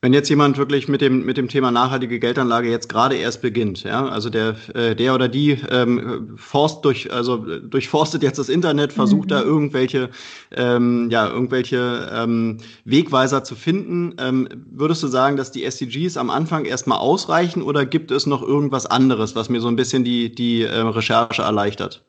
[0.07, 3.83] Wenn jetzt jemand wirklich mit dem, mit dem Thema nachhaltige Geldanlage jetzt gerade erst beginnt,
[3.83, 8.93] ja, also der, äh, der oder die ähm, forst durch, also durchforstet jetzt das Internet,
[8.93, 9.31] versucht mhm.
[9.31, 10.09] da irgendwelche,
[10.55, 16.29] ähm, ja, irgendwelche ähm, Wegweiser zu finden, ähm, würdest du sagen, dass die SDGs am
[16.29, 20.33] Anfang erstmal ausreichen oder gibt es noch irgendwas anderes, was mir so ein bisschen die,
[20.33, 22.05] die äh, Recherche erleichtert?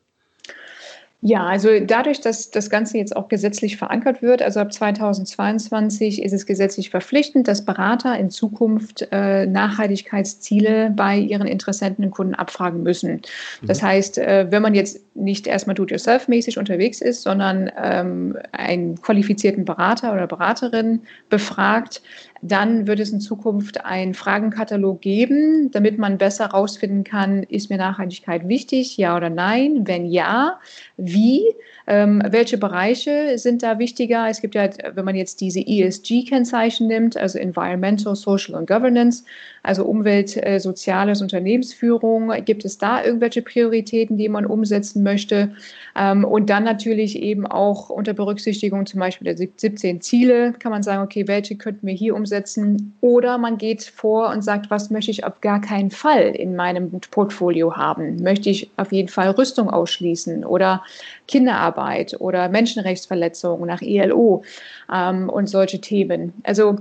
[1.21, 6.31] Ja, also dadurch, dass das Ganze jetzt auch gesetzlich verankert wird, also ab 2022 ist
[6.31, 12.83] es gesetzlich verpflichtend, dass Berater in Zukunft äh, Nachhaltigkeitsziele bei ihren Interessenten und Kunden abfragen
[12.83, 13.21] müssen.
[13.61, 13.87] Das mhm.
[13.87, 20.13] heißt, äh, wenn man jetzt nicht erstmal do-it-yourself-mäßig unterwegs ist, sondern ähm, einen qualifizierten Berater
[20.13, 22.01] oder Beraterin befragt,
[22.41, 27.77] dann wird es in Zukunft einen Fragenkatalog geben, damit man besser herausfinden kann, ist mir
[27.77, 29.87] Nachhaltigkeit wichtig, ja oder nein?
[29.87, 30.59] Wenn ja,
[30.97, 31.43] wie?
[31.89, 34.29] Ähm, welche Bereiche sind da wichtiger?
[34.29, 39.23] Es gibt ja, wenn man jetzt diese ESG-Kennzeichen nimmt, also Environmental, Social und Governance,
[39.63, 45.51] also Umwelt, äh, Soziales, Unternehmensführung, gibt es da irgendwelche Prioritäten, die man umsetzen möchte?
[45.97, 50.83] Ähm, und dann natürlich eben auch unter Berücksichtigung zum Beispiel der 17 Ziele kann man
[50.83, 52.95] sagen, okay, welche könnten wir hier umsetzen?
[53.01, 56.91] Oder man geht vor und sagt, was möchte ich auf gar keinen Fall in meinem
[57.09, 58.21] Portfolio haben?
[58.21, 60.83] Möchte ich auf jeden Fall Rüstung ausschließen oder
[61.29, 64.43] Kinderarbeit oder Menschenrechtsverletzungen nach ILO
[64.91, 66.33] ähm, und solche Themen.
[66.43, 66.79] Also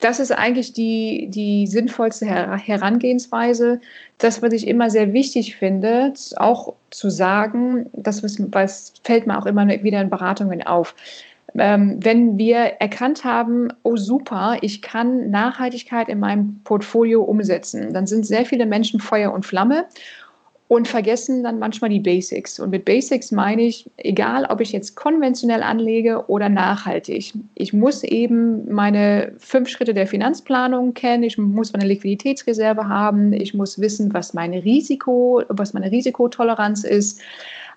[0.00, 3.80] das ist eigentlich die, die sinnvollste Herangehensweise.
[4.18, 8.20] Das, was ich immer sehr wichtig finde, auch zu sagen, das
[9.04, 10.94] fällt mir auch immer wieder in Beratungen auf.
[11.58, 18.06] Ähm, wenn wir erkannt haben, oh super, ich kann Nachhaltigkeit in meinem Portfolio umsetzen, dann
[18.06, 19.86] sind sehr viele Menschen Feuer und Flamme
[20.68, 22.58] und vergessen dann manchmal die Basics.
[22.58, 28.02] Und mit Basics meine ich, egal ob ich jetzt konventionell anlege oder nachhaltig, ich muss
[28.02, 34.12] eben meine fünf Schritte der Finanzplanung kennen, ich muss meine Liquiditätsreserve haben, ich muss wissen,
[34.12, 37.20] was meine Risiko, was meine Risikotoleranz ist.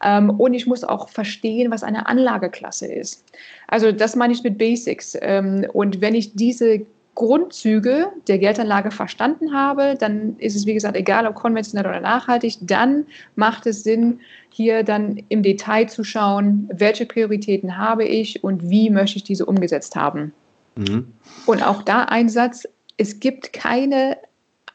[0.04, 3.24] Ähm, und ich muss auch verstehen, was eine Anlageklasse ist.
[3.68, 5.16] Also das meine ich mit Basics.
[5.22, 6.82] Ähm, und wenn ich diese
[7.16, 12.58] Grundzüge der Geldanlage verstanden habe, dann ist es, wie gesagt, egal ob konventionell oder nachhaltig,
[12.62, 18.70] dann macht es Sinn, hier dann im Detail zu schauen, welche Prioritäten habe ich und
[18.70, 20.34] wie möchte ich diese umgesetzt haben.
[20.76, 21.14] Mhm.
[21.46, 22.68] Und auch da ein Satz,
[22.98, 24.18] es gibt keine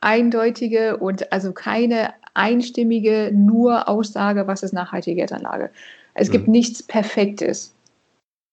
[0.00, 5.70] eindeutige und also keine einstimmige nur Aussage, was ist nachhaltige Geldanlage.
[6.14, 6.32] Es mhm.
[6.32, 7.74] gibt nichts Perfektes.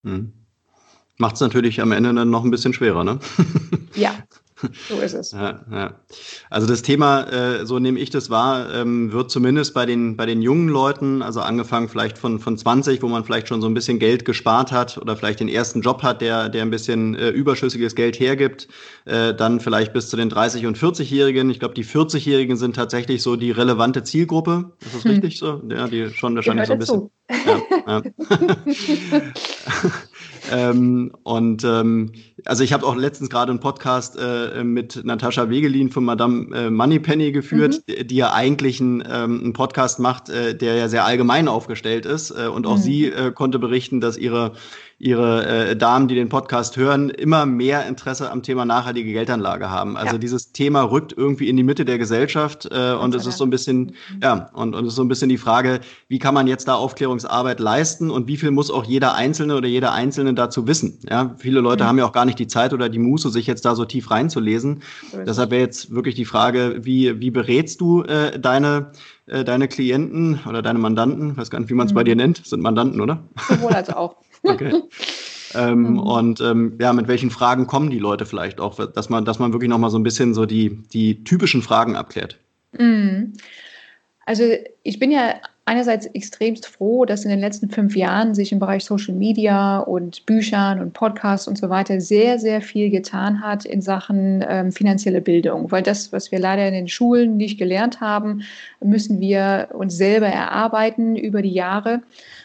[0.02, 0.32] Mhm.
[1.18, 3.18] Macht es natürlich am Ende dann noch ein bisschen schwerer, ne?
[3.94, 4.14] Ja,
[4.88, 5.32] So ist es.
[5.32, 5.94] Ja, ja.
[6.50, 10.26] Also das Thema, äh, so nehme ich das wahr, ähm, wird zumindest bei den, bei
[10.26, 13.74] den jungen Leuten, also angefangen vielleicht von, von 20, wo man vielleicht schon so ein
[13.74, 17.30] bisschen Geld gespart hat oder vielleicht den ersten Job hat, der, der ein bisschen äh,
[17.30, 18.68] überschüssiges Geld hergibt,
[19.04, 21.50] äh, dann vielleicht bis zu den 30- und 40-Jährigen.
[21.50, 24.72] Ich glaube, die 40-Jährigen sind tatsächlich so die relevante Zielgruppe.
[24.84, 25.10] Ist das hm.
[25.12, 25.62] richtig so?
[25.68, 27.10] Ja, die schon wahrscheinlich so ein bisschen.
[27.46, 28.02] Ja, ja.
[30.50, 32.12] ähm, und ähm,
[32.44, 36.70] also ich habe auch letztens gerade einen Podcast äh, mit Natascha Wegelin von Madame äh,
[36.70, 38.06] Moneypenny geführt, mhm.
[38.06, 42.30] die, ja eigentlich einen, ähm, einen Podcast macht, äh, der ja sehr allgemein aufgestellt ist.
[42.30, 42.82] Äh, und auch mhm.
[42.82, 44.52] sie äh, konnte berichten, dass ihre
[45.02, 49.96] ihre äh, Damen, die den Podcast hören, immer mehr Interesse am Thema nachhaltige Geldanlage haben.
[49.96, 50.18] Also ja.
[50.18, 53.50] dieses Thema rückt irgendwie in die Mitte der Gesellschaft äh, und es ist so ein
[53.50, 54.20] bisschen, mhm.
[54.22, 56.74] ja, und, und es ist so ein bisschen die Frage, wie kann man jetzt da
[56.74, 61.00] Aufklärungsarbeit leisten und wie viel muss auch jeder Einzelne oder jeder Einzelne dazu wissen?
[61.10, 61.88] Ja, viele Leute mhm.
[61.88, 64.10] haben ja auch gar nicht die Zeit oder die Muße, sich jetzt da so tief
[64.10, 64.82] reinzulesen.
[65.10, 68.92] So Deshalb wäre jetzt wirklich die Frage, wie, wie berätst du äh, deine
[69.26, 71.96] äh, deine Klienten oder deine Mandanten, weiß gar nicht, wie man es mhm.
[71.96, 73.22] bei dir nennt, sind Mandanten, oder?
[73.48, 74.16] Sowohl als auch.
[74.44, 74.72] Okay.
[75.54, 75.98] Ähm, mhm.
[76.00, 79.52] Und ähm, ja, mit welchen Fragen kommen die Leute vielleicht auch, dass man, dass man
[79.52, 82.38] wirklich nochmal so ein bisschen so die, die typischen Fragen abklärt?
[82.76, 83.34] Mhm.
[84.26, 84.42] Also
[84.82, 85.34] ich bin ja
[85.72, 90.26] einerseits extremst froh, dass in den letzten fünf Jahren sich im Bereich Social Media und
[90.26, 95.22] Büchern und Podcasts und so weiter sehr, sehr viel getan hat in Sachen ähm, finanzielle
[95.22, 95.70] Bildung.
[95.72, 98.42] Weil das, was wir leider in den Schulen nicht gelernt haben,
[98.84, 102.02] müssen wir uns selber erarbeiten über die Jahre.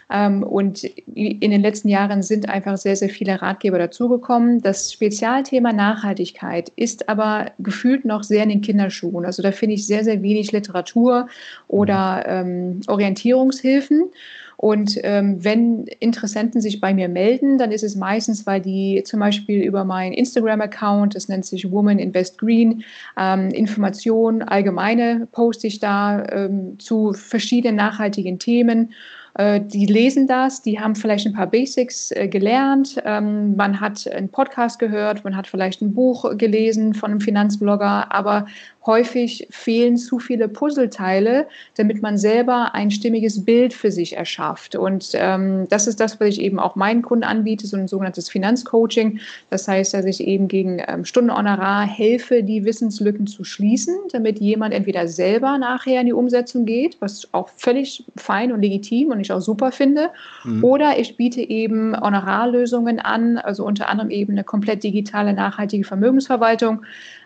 [0.09, 4.61] Ähm, und in den letzten Jahren sind einfach sehr, sehr viele Ratgeber dazugekommen.
[4.61, 9.25] Das Spezialthema Nachhaltigkeit ist aber gefühlt noch sehr in den Kinderschuhen.
[9.25, 11.27] Also da finde ich sehr, sehr wenig Literatur
[11.67, 14.09] oder ähm, Orientierungshilfen.
[14.57, 19.19] Und ähm, wenn Interessenten sich bei mir melden, dann ist es meistens, weil die zum
[19.19, 22.83] Beispiel über meinen Instagram-Account, das nennt sich Woman Invest Green,
[23.19, 28.93] ähm, Informationen, allgemeine poste ich da ähm, zu verschiedenen nachhaltigen Themen
[29.37, 34.29] die lesen das, die haben vielleicht ein paar Basics äh, gelernt, ähm, man hat einen
[34.29, 38.47] Podcast gehört, man hat vielleicht ein Buch gelesen von einem Finanzblogger, aber
[38.87, 41.45] häufig fehlen zu viele Puzzleteile,
[41.75, 44.75] damit man selber ein stimmiges Bild für sich erschafft.
[44.75, 48.29] Und ähm, das ist das, was ich eben auch meinen Kunden anbiete, so ein sogenanntes
[48.29, 49.19] Finanzcoaching.
[49.49, 54.73] Das heißt, dass ich eben gegen ähm, Stundenhonorar helfe, die Wissenslücken zu schließen, damit jemand
[54.73, 59.33] entweder selber nachher in die Umsetzung geht, was auch völlig fein und legitim und ich
[59.33, 60.09] auch super finde,
[60.43, 60.63] mhm.
[60.63, 66.81] oder ich biete eben Honorarlösungen an, also unter anderem eben eine komplett digitale, nachhaltige Vermögensverwaltung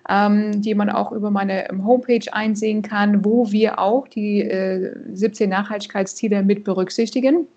[0.10, 4.96] ähm, die man auch über meine ähm, Homepage einsehen kann, wo wir auch die äh,
[5.14, 7.48] 17 Nachhaltigkeitsziele mit berücksichtigen,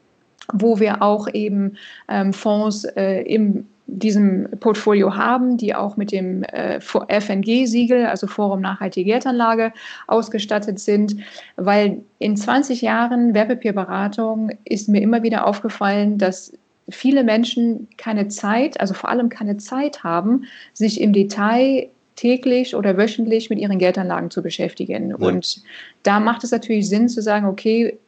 [0.52, 1.76] wo wir auch eben
[2.08, 8.60] ähm, Fonds äh, im diesem Portfolio haben, die auch mit dem äh, FNG-Siegel, also Forum
[8.60, 9.72] Nachhaltige Geldanlage,
[10.06, 11.16] ausgestattet sind,
[11.56, 16.52] weil in 20 Jahren Wertpapierberatung ist mir immer wieder aufgefallen, dass
[16.88, 22.96] viele Menschen keine Zeit, also vor allem keine Zeit haben, sich im Detail täglich oder
[22.96, 25.10] wöchentlich mit ihren Geldanlagen zu beschäftigen.
[25.10, 25.16] Ja.
[25.16, 25.62] Und
[26.02, 27.98] da macht es natürlich Sinn zu sagen, okay,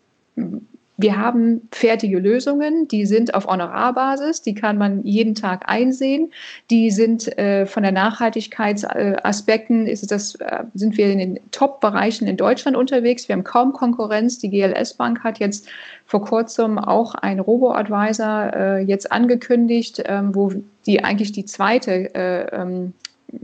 [0.98, 6.32] wir haben fertige Lösungen, die sind auf Honorarbasis, die kann man jeden Tag einsehen.
[6.70, 12.38] Die sind äh, von der Nachhaltigkeitsaspekten, ist das, äh, sind wir in den Top-Bereichen in
[12.38, 13.28] Deutschland unterwegs.
[13.28, 14.38] Wir haben kaum Konkurrenz.
[14.38, 15.68] Die GLS Bank hat jetzt
[16.06, 20.52] vor kurzem auch ein Robo-Advisor äh, jetzt angekündigt, ähm, wo
[20.86, 22.94] die eigentlich die zweite äh, ähm,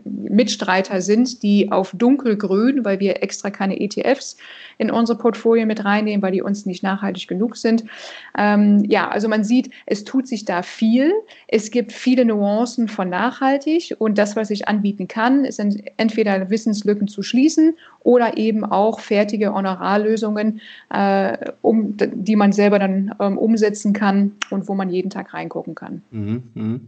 [0.05, 4.37] Mitstreiter sind, die auf dunkelgrün, weil wir extra keine ETFs
[4.79, 7.85] in unsere Portfolien mit reinnehmen, weil die uns nicht nachhaltig genug sind.
[8.37, 11.13] Ähm, ja, also man sieht, es tut sich da viel.
[11.49, 15.61] Es gibt viele Nuancen von nachhaltig und das, was ich anbieten kann, ist
[15.97, 23.15] entweder Wissenslücken zu schließen oder eben auch fertige Honorarlösungen, äh, um, die man selber dann
[23.21, 26.03] ähm, umsetzen kann und wo man jeden Tag reingucken kann.
[26.11, 26.81] Mhm, mh.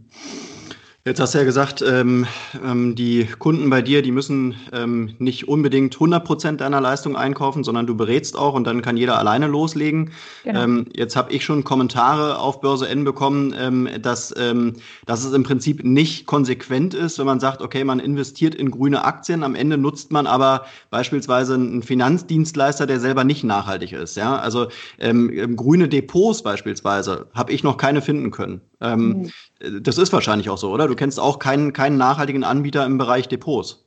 [1.07, 2.25] Jetzt hast du ja gesagt, ähm,
[2.65, 7.63] ähm, die Kunden bei dir, die müssen ähm, nicht unbedingt 100 Prozent deiner Leistung einkaufen,
[7.63, 10.09] sondern du berätst auch und dann kann jeder alleine loslegen.
[10.43, 10.63] Genau.
[10.63, 15.31] Ähm, jetzt habe ich schon Kommentare auf Börse N bekommen, ähm, dass, ähm, dass es
[15.33, 19.53] im Prinzip nicht konsequent ist, wenn man sagt, okay, man investiert in grüne Aktien, am
[19.53, 24.17] Ende nutzt man aber beispielsweise einen Finanzdienstleister, der selber nicht nachhaltig ist.
[24.17, 24.37] Ja?
[24.37, 28.61] Also grüne Depots beispielsweise habe ich noch keine finden können.
[28.81, 29.31] Mhm.
[29.59, 30.87] Das ist wahrscheinlich auch so, oder?
[30.87, 33.85] Du kennst auch keinen, keinen nachhaltigen Anbieter im Bereich Depots.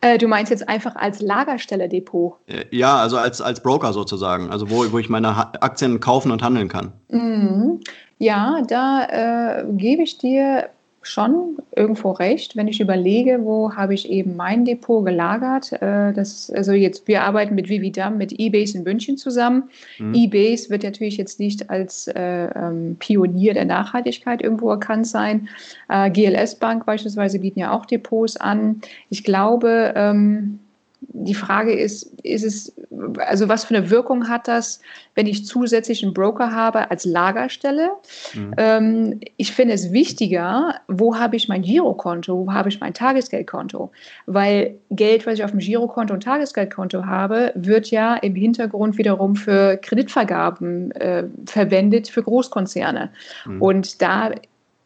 [0.00, 2.36] Äh, du meinst jetzt einfach als Lagerstelle Depot?
[2.46, 6.42] Äh, ja, also als, als Broker sozusagen, also wo, wo ich meine Aktien kaufen und
[6.42, 6.92] handeln kann.
[7.08, 7.80] Mhm.
[8.18, 10.70] Ja, da äh, gebe ich dir
[11.08, 15.72] schon irgendwo recht, wenn ich überlege, wo habe ich eben mein Depot gelagert.
[15.72, 19.70] Äh, das, also jetzt, wir arbeiten mit Vividam, mit eBase in München zusammen.
[19.98, 20.14] Mhm.
[20.14, 25.48] eBase wird natürlich jetzt nicht als äh, ähm, Pionier der Nachhaltigkeit irgendwo erkannt sein.
[25.88, 28.80] Äh, GLS Bank beispielsweise bieten ja auch Depots an.
[29.08, 30.60] Ich glaube, ähm,
[31.00, 32.74] die Frage ist, ist es,
[33.18, 34.80] also was für eine Wirkung hat das,
[35.14, 37.90] wenn ich zusätzlich einen Broker habe als Lagerstelle?
[38.34, 38.54] Mhm.
[38.56, 43.90] Ähm, ich finde es wichtiger, wo habe ich mein Girokonto, wo habe ich mein Tagesgeldkonto?
[44.26, 49.36] Weil Geld, was ich auf dem Girokonto und Tagesgeldkonto habe, wird ja im Hintergrund wiederum
[49.36, 53.10] für Kreditvergaben äh, verwendet für Großkonzerne.
[53.46, 53.62] Mhm.
[53.62, 54.30] Und da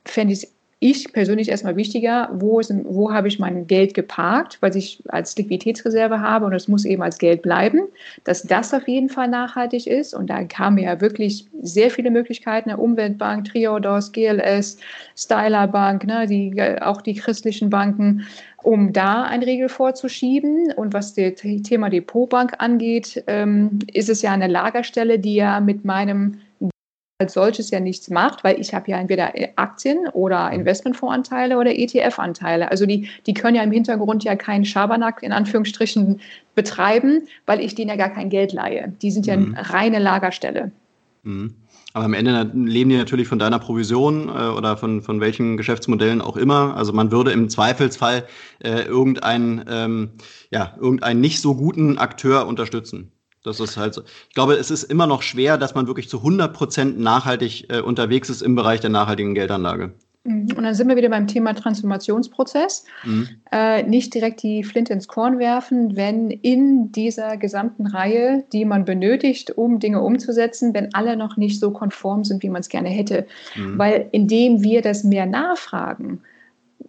[0.04, 0.51] fände ich es
[0.82, 5.36] ich persönlich erstmal wichtiger, wo, ist, wo habe ich mein Geld geparkt, was ich als
[5.36, 7.82] Liquiditätsreserve habe und es muss eben als Geld bleiben,
[8.24, 10.12] dass das auf jeden Fall nachhaltig ist.
[10.12, 10.42] Und da
[10.76, 14.76] wir ja wirklich sehr viele Möglichkeiten, eine Umweltbank, Triodos, GLS,
[15.16, 18.26] Styler Bank, ne, die, auch die christlichen Banken,
[18.64, 20.72] um da ein Regel vorzuschieben.
[20.74, 25.84] Und was das Thema Depotbank angeht, ähm, ist es ja eine Lagerstelle, die ja mit
[25.84, 26.38] meinem
[27.22, 30.60] als solches ja nichts macht, weil ich habe ja entweder Aktien oder mhm.
[30.60, 32.70] Investmentfondsanteile oder ETF-Anteile.
[32.70, 36.20] Also die, die können ja im Hintergrund ja keinen Schabernack in Anführungsstrichen
[36.56, 38.92] betreiben, weil ich denen ja gar kein Geld leihe.
[39.00, 39.54] Die sind ja mhm.
[39.54, 40.72] eine reine Lagerstelle.
[41.22, 41.54] Mhm.
[41.94, 46.20] Aber am Ende leben die natürlich von deiner Provision äh, oder von, von welchen Geschäftsmodellen
[46.22, 46.74] auch immer.
[46.76, 48.26] Also man würde im Zweifelsfall
[48.64, 50.10] äh, irgendeinen, ähm,
[50.50, 53.12] ja, irgendeinen nicht so guten Akteur unterstützen.
[53.44, 54.02] Das ist halt so.
[54.28, 57.80] Ich glaube, es ist immer noch schwer, dass man wirklich zu 100 Prozent nachhaltig äh,
[57.80, 59.92] unterwegs ist im Bereich der nachhaltigen Geldanlage.
[60.24, 60.48] Mhm.
[60.56, 62.84] Und dann sind wir wieder beim Thema Transformationsprozess.
[63.04, 63.28] Mhm.
[63.50, 68.84] Äh, nicht direkt die Flinte ins Korn werfen, wenn in dieser gesamten Reihe, die man
[68.84, 72.88] benötigt, um Dinge umzusetzen, wenn alle noch nicht so konform sind, wie man es gerne
[72.88, 73.26] hätte.
[73.56, 73.78] Mhm.
[73.78, 76.20] Weil indem wir das mehr nachfragen,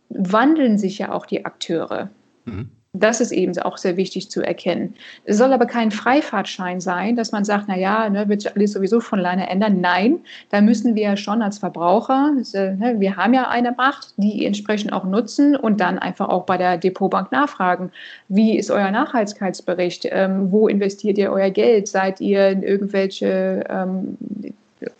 [0.09, 2.09] wandeln sich ja auch die Akteure.
[2.45, 2.69] Mhm.
[2.95, 4.93] Das ist eben auch sehr wichtig zu erkennen.
[5.25, 8.73] Es soll aber kein Freifahrtschein sein, dass man sagt, na ja, ne, wird sich alles
[8.73, 9.81] sowieso von alleine ändern.
[9.81, 10.19] Nein,
[10.51, 15.05] da müssen wir schon als Verbraucher, ne, wir haben ja eine Macht, die entsprechend auch
[15.05, 17.91] nutzen und dann einfach auch bei der Depotbank nachfragen.
[18.27, 20.07] Wie ist euer Nachhaltigkeitsbericht?
[20.11, 21.87] Ähm, wo investiert ihr euer Geld?
[21.87, 24.17] Seid ihr in irgendwelche ähm,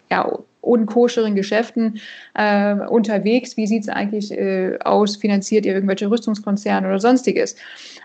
[0.10, 2.00] ja, unkoscheren Geschäften
[2.34, 3.58] äh, unterwegs.
[3.58, 5.18] Wie sieht es eigentlich äh, aus?
[5.18, 7.56] Finanziert ihr irgendwelche Rüstungskonzerne oder sonstiges?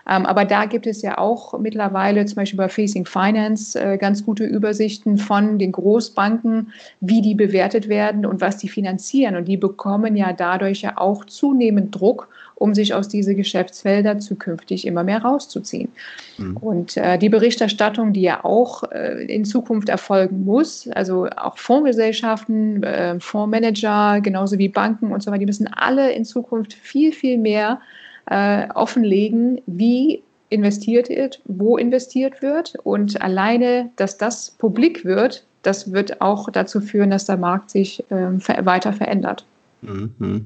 [0.07, 4.25] Ähm, aber da gibt es ja auch mittlerweile zum Beispiel bei Facing Finance äh, ganz
[4.25, 9.35] gute Übersichten von den Großbanken, wie die bewertet werden und was die finanzieren.
[9.35, 12.27] Und die bekommen ja dadurch ja auch zunehmend Druck
[12.59, 15.89] um sich aus diese Geschäftsfelder zukünftig immer mehr rauszuziehen.
[16.37, 16.57] Mhm.
[16.57, 22.83] Und äh, die Berichterstattung, die ja auch äh, in Zukunft erfolgen muss, also auch Fondsgesellschaften,
[22.83, 27.37] äh, Fondsmanager, genauso wie Banken und so weiter, die müssen alle in Zukunft viel, viel
[27.37, 27.79] mehr
[28.29, 32.75] äh, offenlegen, wie investiert wird, wo investiert wird.
[32.83, 38.03] Und alleine, dass das publik wird, das wird auch dazu führen, dass der Markt sich
[38.09, 39.45] ähm, weiter verändert.
[39.81, 40.45] Mhm.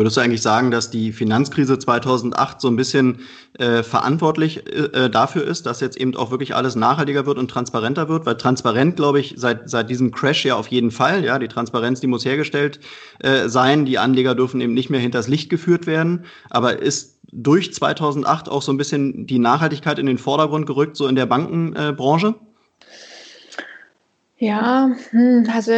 [0.00, 3.18] Würdest du eigentlich sagen, dass die Finanzkrise 2008 so ein bisschen
[3.58, 8.08] äh, verantwortlich äh, dafür ist, dass jetzt eben auch wirklich alles nachhaltiger wird und transparenter
[8.08, 8.24] wird?
[8.24, 11.22] Weil transparent, glaube ich, seit, seit diesem Crash ja auf jeden Fall.
[11.22, 12.80] Ja, die Transparenz, die muss hergestellt
[13.18, 13.84] äh, sein.
[13.84, 16.24] Die Anleger dürfen eben nicht mehr hinters Licht geführt werden.
[16.48, 21.08] Aber ist durch 2008 auch so ein bisschen die Nachhaltigkeit in den Vordergrund gerückt, so
[21.08, 22.36] in der Bankenbranche?
[24.38, 25.72] Ja, hm, also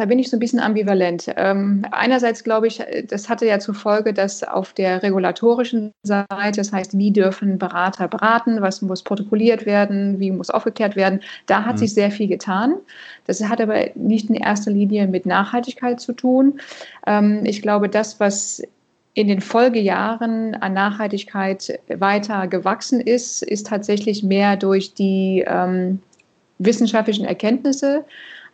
[0.00, 1.26] da bin ich so ein bisschen ambivalent.
[1.36, 6.72] Ähm, einerseits glaube ich, das hatte ja zur Folge, dass auf der regulatorischen Seite, das
[6.72, 11.74] heißt, wie dürfen Berater beraten, was muss protokolliert werden, wie muss aufgeklärt werden, da hat
[11.74, 11.78] mhm.
[11.80, 12.76] sich sehr viel getan.
[13.26, 16.60] Das hat aber nicht in erster Linie mit Nachhaltigkeit zu tun.
[17.06, 18.62] Ähm, ich glaube, das, was
[19.12, 26.00] in den Folgejahren an Nachhaltigkeit weiter gewachsen ist, ist tatsächlich mehr durch die ähm,
[26.58, 28.06] wissenschaftlichen Erkenntnisse,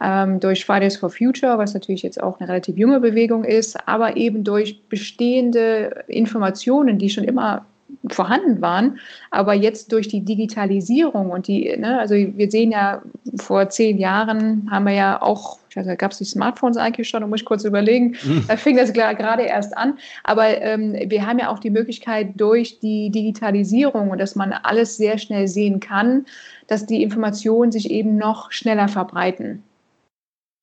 [0.03, 4.17] ähm, durch Fridays for Future, was natürlich jetzt auch eine relativ junge Bewegung ist, aber
[4.17, 7.65] eben durch bestehende Informationen, die schon immer
[8.09, 8.99] vorhanden waren,
[9.31, 13.03] aber jetzt durch die Digitalisierung und die, ne, also wir sehen ja,
[13.37, 17.09] vor zehn Jahren haben wir ja auch, ich weiß nicht, gab es die Smartphones eigentlich
[17.09, 18.45] schon, da muss ich kurz überlegen, mhm.
[18.49, 22.81] da fing das gerade erst an, aber ähm, wir haben ja auch die Möglichkeit durch
[22.81, 26.27] die Digitalisierung und dass man alles sehr schnell sehen kann,
[26.67, 29.63] dass die Informationen sich eben noch schneller verbreiten.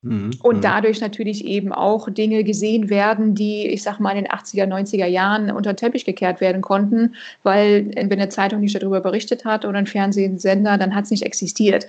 [0.03, 0.31] Mhm.
[0.43, 0.61] Und mhm.
[0.61, 5.05] dadurch natürlich eben auch Dinge gesehen werden, die, ich sag mal, in den 80er, 90er
[5.05, 9.63] Jahren unter den Teppich gekehrt werden konnten, weil entweder eine Zeitung nicht darüber berichtet hat
[9.63, 11.87] oder ein Fernsehsender, dann hat es nicht existiert.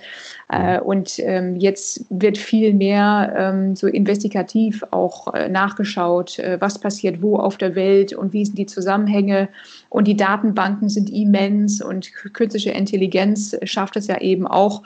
[0.49, 0.57] Mhm.
[0.57, 6.79] Äh, und ähm, jetzt wird viel mehr ähm, so investigativ auch äh, nachgeschaut, äh, was
[6.79, 9.49] passiert wo auf der Welt und wie sind die Zusammenhänge.
[9.89, 14.83] Und die Datenbanken sind immens und künstliche Intelligenz schafft es ja eben auch,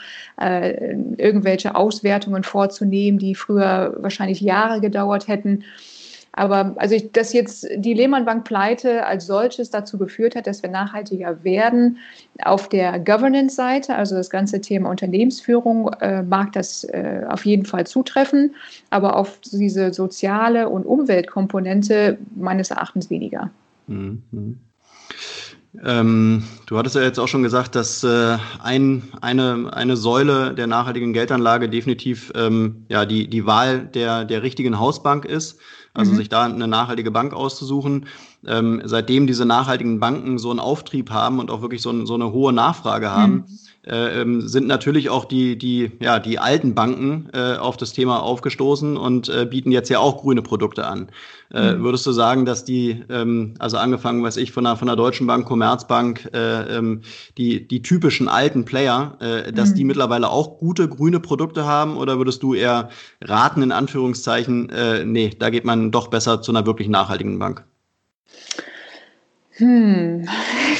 [1.17, 5.63] irgendwelche Auswertungen vorzunehmen, die früher wahrscheinlich Jahre gedauert hätten.
[6.31, 10.63] Aber also ich, dass jetzt die Lehman Bank Pleite als solches dazu geführt hat, dass
[10.63, 11.97] wir nachhaltiger werden,
[12.43, 17.85] auf der Governance-Seite, also das ganze Thema Unternehmensführung, äh, mag das äh, auf jeden Fall
[17.85, 18.55] zutreffen,
[18.89, 23.49] aber auf diese soziale und Umweltkomponente meines Erachtens weniger.
[23.87, 24.59] Mhm.
[25.83, 30.65] Ähm, du hattest ja jetzt auch schon gesagt, dass äh, ein, eine, eine Säule der
[30.65, 35.59] nachhaltigen Geldanlage definitiv ähm, ja, die, die Wahl der, der richtigen Hausbank ist.
[35.93, 36.17] Also mhm.
[36.17, 38.07] sich da eine nachhaltige Bank auszusuchen.
[38.47, 42.15] Ähm, seitdem diese nachhaltigen Banken so einen Auftrieb haben und auch wirklich so, ein, so
[42.15, 43.45] eine hohe Nachfrage haben, mhm
[43.89, 48.21] äh, ähm, sind natürlich auch die, die, ja, die alten Banken äh, auf das Thema
[48.21, 51.09] aufgestoßen und äh, bieten jetzt ja auch grüne Produkte an.
[51.51, 51.83] Äh, mhm.
[51.83, 55.25] Würdest du sagen, dass die, ähm, also angefangen, weiß ich, von der, von der Deutschen
[55.27, 57.01] Bank, Commerzbank, äh, ähm,
[57.37, 59.75] die, die typischen alten Player, äh, dass mhm.
[59.75, 61.97] die mittlerweile auch gute grüne Produkte haben?
[61.97, 62.89] Oder würdest du eher
[63.21, 64.71] raten, in Anführungszeichen,
[65.05, 67.63] nee, da geht man doch besser zu einer wirklich nachhaltigen Bank?
[69.59, 70.25] Hm,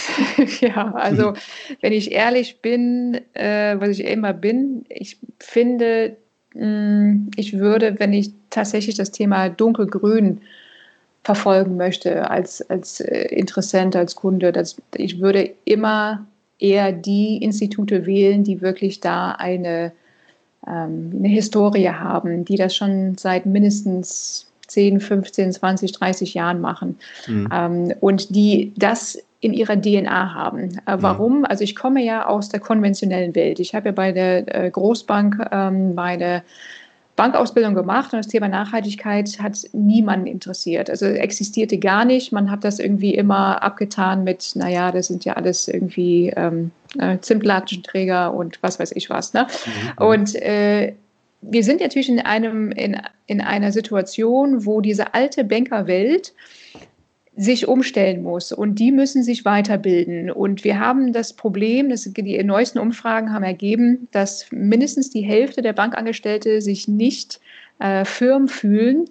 [0.62, 1.34] ja, also
[1.82, 6.16] wenn ich ehrlich bin, äh, was ich immer bin, ich finde,
[6.54, 10.40] mh, hm, ich würde, wenn ich tatsächlich das Thema dunkelgrün
[11.24, 16.26] verfolgen möchte als, als äh, Interessent, als Kunde, das, ich würde immer
[16.58, 19.92] eher die Institute wählen, die wirklich da eine,
[20.66, 26.98] ähm, eine Historie haben, die das schon seit mindestens 10, 15, 20, 30 Jahren machen.
[27.28, 27.50] Mhm.
[27.52, 30.80] Ähm, und die das in ihrer DNA haben.
[30.86, 31.02] Äh, mhm.
[31.02, 31.46] warum?
[31.46, 33.60] Also ich komme ja aus der konventionellen Welt.
[33.60, 36.44] Ich habe ja bei der äh, Großbank ähm, meine
[37.16, 40.90] Bankausbildung gemacht und das Thema Nachhaltigkeit hat niemanden interessiert.
[40.90, 42.32] Also existierte gar nicht.
[42.32, 47.18] Man hat das irgendwie immer abgetan mit, naja, das sind ja alles irgendwie ähm, äh,
[47.20, 49.34] Zimtlatschenträger und was weiß ich was.
[49.34, 49.48] Ne?
[49.98, 50.06] Mhm.
[50.06, 50.94] Und äh,
[51.42, 56.34] wir sind natürlich in, einem, in, in einer Situation, wo diese alte Bankerwelt
[57.36, 60.30] sich umstellen muss und die müssen sich weiterbilden.
[60.30, 65.62] Und wir haben das Problem, dass die neuesten Umfragen haben ergeben, dass mindestens die Hälfte
[65.62, 67.40] der Bankangestellte sich nicht
[67.80, 69.06] äh, firm fühlen,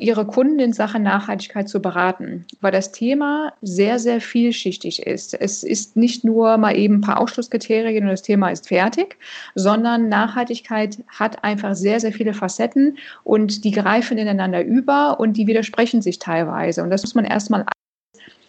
[0.00, 5.34] ihre Kunden in Sachen Nachhaltigkeit zu beraten, weil das Thema sehr, sehr vielschichtig ist.
[5.34, 9.16] Es ist nicht nur mal eben ein paar Ausschlusskriterien und das Thema ist fertig,
[9.54, 15.46] sondern Nachhaltigkeit hat einfach sehr, sehr viele Facetten und die greifen ineinander über und die
[15.46, 16.82] widersprechen sich teilweise.
[16.82, 17.64] Und das muss man erstmal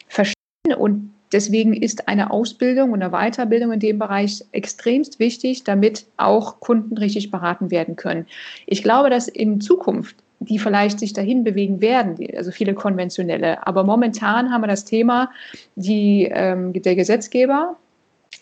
[0.08, 0.36] verstehen
[0.78, 6.62] und Deswegen ist eine Ausbildung und eine Weiterbildung in dem Bereich extremst wichtig, damit auch
[6.62, 8.28] Kunden richtig beraten werden können.
[8.66, 13.66] Ich glaube, dass in Zukunft die vielleicht sich dahin bewegen werden, also viele konventionelle.
[13.66, 15.32] Aber momentan haben wir das Thema,
[15.76, 17.78] die, ähm, der Gesetzgeber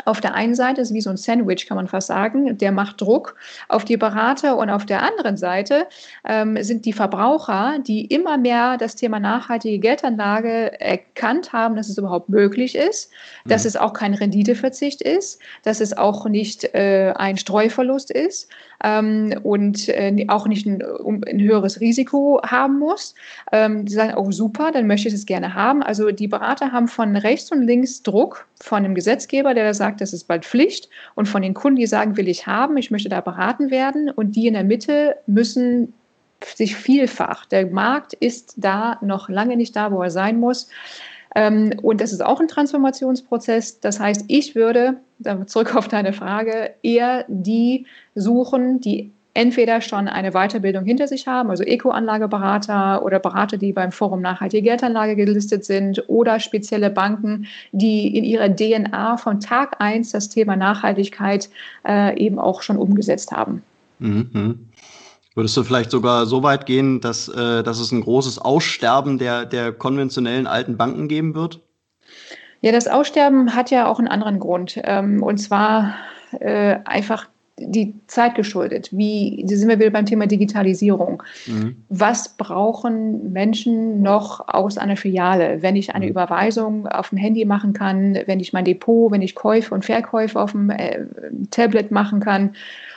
[0.04, 3.00] auf der einen Seite ist wie so ein Sandwich, kann man fast sagen, der macht
[3.00, 3.36] Druck
[3.70, 5.88] auf die Berater und auf der anderen Seite
[6.26, 11.98] ähm, sind die Verbraucher, die immer mehr das Thema nachhaltige Geldanlage erkannt haben, dass es
[11.98, 13.10] überhaupt möglich ist,
[13.46, 13.50] mhm.
[13.50, 18.50] dass es auch kein Renditeverzicht ist, dass es auch nicht äh, ein Streuverlust ist
[18.86, 23.16] ähm, und äh, auch nicht ein, um, ein, höheres Risiko haben muss.
[23.52, 25.82] Ähm, die sagen, oh super, dann möchte ich es gerne haben.
[25.82, 30.14] Also die Berater haben von rechts und links Druck von dem Gesetzgeber, der sagt, das
[30.14, 33.22] ist bald Pflicht, und von den Kunden, die sagen, will ich haben, ich möchte da
[33.22, 34.12] beraten werden.
[34.12, 35.92] Und die in der Mitte müssen
[36.44, 37.48] sich vielfach.
[37.48, 40.70] Der Markt ist da noch lange nicht da, wo er sein muss.
[41.36, 43.80] Ähm, und das ist auch ein Transformationsprozess.
[43.82, 44.98] Das heißt, ich würde,
[45.46, 51.50] zurück auf deine Frage, eher die suchen, die entweder schon eine Weiterbildung hinter sich haben,
[51.50, 58.18] also Eco-Anlageberater oder Berater, die beim Forum Nachhaltige Geldanlage gelistet sind oder spezielle Banken, die
[58.18, 61.50] in ihrer DNA von Tag eins das Thema Nachhaltigkeit
[61.86, 63.62] äh, eben auch schon umgesetzt haben.
[64.00, 64.70] Mhm.
[65.36, 69.46] Würdest du vielleicht sogar so weit gehen, dass, äh, dass es ein großes Aussterben der,
[69.46, 71.60] der konventionellen alten Banken geben wird?
[72.62, 74.80] Ja, das Aussterben hat ja auch einen anderen Grund.
[74.86, 75.94] Ähm, und zwar
[76.40, 77.28] äh, einfach
[77.58, 78.90] die Zeit geschuldet.
[78.92, 81.22] Wie da sind wir wieder beim Thema Digitalisierung.
[81.48, 81.84] Mhm.
[81.90, 86.12] Was brauchen Menschen noch aus einer Filiale, wenn ich eine mhm.
[86.12, 90.40] Überweisung auf dem Handy machen kann, wenn ich mein Depot, wenn ich Käufe und Verkäufe
[90.40, 91.06] auf dem äh,
[91.52, 92.56] Tablet machen kann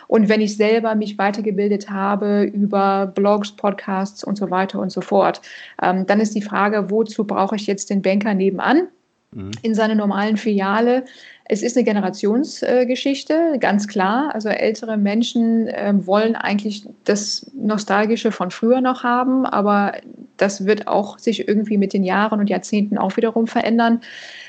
[0.08, 5.00] und wenn ich selber mich weitergebildet habe über Blogs, Podcasts und so weiter und so
[5.00, 5.40] fort.
[5.80, 8.88] Ähm, dann ist die Frage, wozu brauche ich jetzt den Banker nebenan?
[9.30, 9.50] Mhm.
[9.60, 11.04] in seiner normalen Filiale.
[11.44, 14.34] Es ist eine Generationsgeschichte, äh, ganz klar.
[14.34, 19.92] Also ältere Menschen äh, wollen eigentlich das Nostalgische von früher noch haben, aber
[20.38, 24.00] das wird auch sich irgendwie mit den Jahren und Jahrzehnten auch wiederum verändern.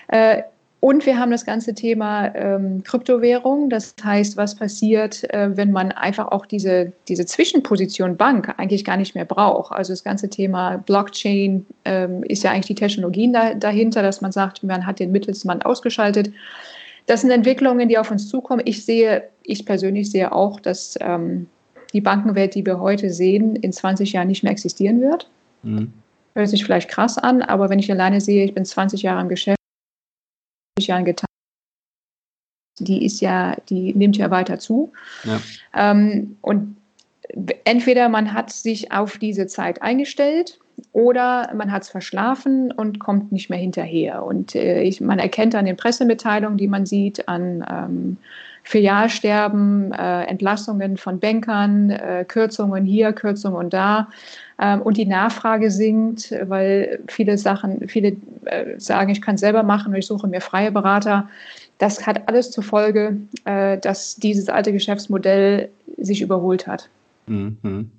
[0.08, 0.44] Äh,
[0.82, 3.70] und wir haben das ganze Thema ähm, Kryptowährung.
[3.70, 8.96] Das heißt, was passiert, äh, wenn man einfach auch diese, diese Zwischenposition Bank eigentlich gar
[8.96, 9.74] nicht mehr braucht.
[9.74, 14.32] Also das ganze Thema Blockchain ähm, ist ja eigentlich die Technologien da, dahinter, dass man
[14.32, 16.32] sagt, man hat den Mittelsmann ausgeschaltet.
[17.08, 18.62] Das sind Entwicklungen, die auf uns zukommen.
[18.64, 21.48] Ich sehe, ich persönlich sehe auch, dass ähm,
[21.92, 25.30] die Bankenwelt, die wir heute sehen, in 20 Jahren nicht mehr existieren wird.
[25.64, 25.92] Mhm.
[26.36, 29.28] Hört sich vielleicht krass an, aber wenn ich alleine sehe, ich bin 20 Jahre im
[29.28, 29.59] Geschäft, 20
[30.88, 31.28] Jahren getan,
[32.80, 34.92] die ist ja, die nimmt ja weiter zu.
[35.24, 35.42] Ja.
[35.76, 36.78] Ähm, und
[37.64, 40.60] entweder man hat sich auf diese Zeit eingestellt
[40.94, 44.24] oder man hat es verschlafen und kommt nicht mehr hinterher.
[44.24, 48.18] Und äh, ich, man erkennt an den Pressemitteilungen, die man sieht, an ähm,
[48.64, 54.10] Filialsterben, äh, Entlassungen von Bankern, äh, Kürzungen hier, Kürzungen da.
[54.60, 59.64] Ähm, und die Nachfrage sinkt, weil viele Sachen, viele äh, sagen, ich kann es selber
[59.64, 61.30] machen und ich suche mir freie Berater.
[61.78, 66.90] Das hat alles zur Folge, äh, dass dieses alte Geschäftsmodell sich überholt hat.
[67.28, 67.90] Mhm.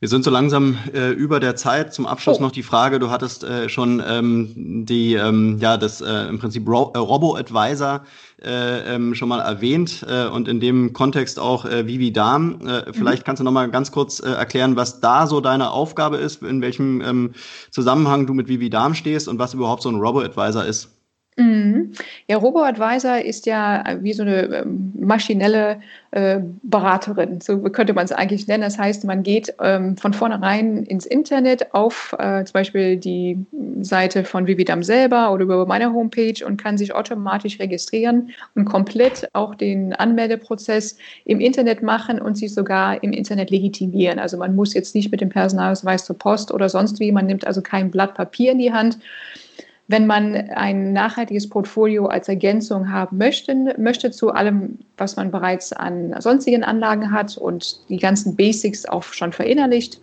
[0.00, 1.92] Wir sind so langsam äh, über der Zeit.
[1.92, 2.42] Zum Abschluss oh.
[2.42, 6.68] noch die Frage, du hattest äh, schon ähm, die, ähm, ja, das äh, im Prinzip
[6.68, 8.04] Ro äh, Robo-Advisor
[8.40, 12.60] äh, ähm, schon mal erwähnt äh, und in dem Kontext auch äh, Vivi Darm.
[12.64, 12.94] Äh, mhm.
[12.94, 16.44] vielleicht kannst du noch mal ganz kurz äh, erklären, was da so deine Aufgabe ist,
[16.44, 17.32] in welchem ähm,
[17.72, 20.90] Zusammenhang du mit Vivi Darm stehst und was überhaupt so ein Robo-Advisor ist.
[21.38, 21.92] Mhm.
[22.26, 25.78] Ja, Robo-Advisor ist ja wie so eine ähm, maschinelle
[26.10, 28.64] äh, Beraterin, so könnte man es eigentlich nennen.
[28.64, 33.38] Das heißt, man geht ähm, von vornherein ins Internet auf äh, zum Beispiel die
[33.82, 39.28] Seite von Vividam selber oder über meine Homepage und kann sich automatisch registrieren und komplett
[39.32, 44.18] auch den Anmeldeprozess im Internet machen und sich sogar im Internet legitimieren.
[44.18, 47.46] Also man muss jetzt nicht mit dem Personalausweis zur Post oder sonst wie, man nimmt
[47.46, 48.98] also kein Blatt Papier in die Hand
[49.88, 55.72] wenn man ein nachhaltiges Portfolio als Ergänzung haben möchte, möchte zu allem, was man bereits
[55.72, 60.00] an sonstigen Anlagen hat und die ganzen Basics auch schon verinnerlicht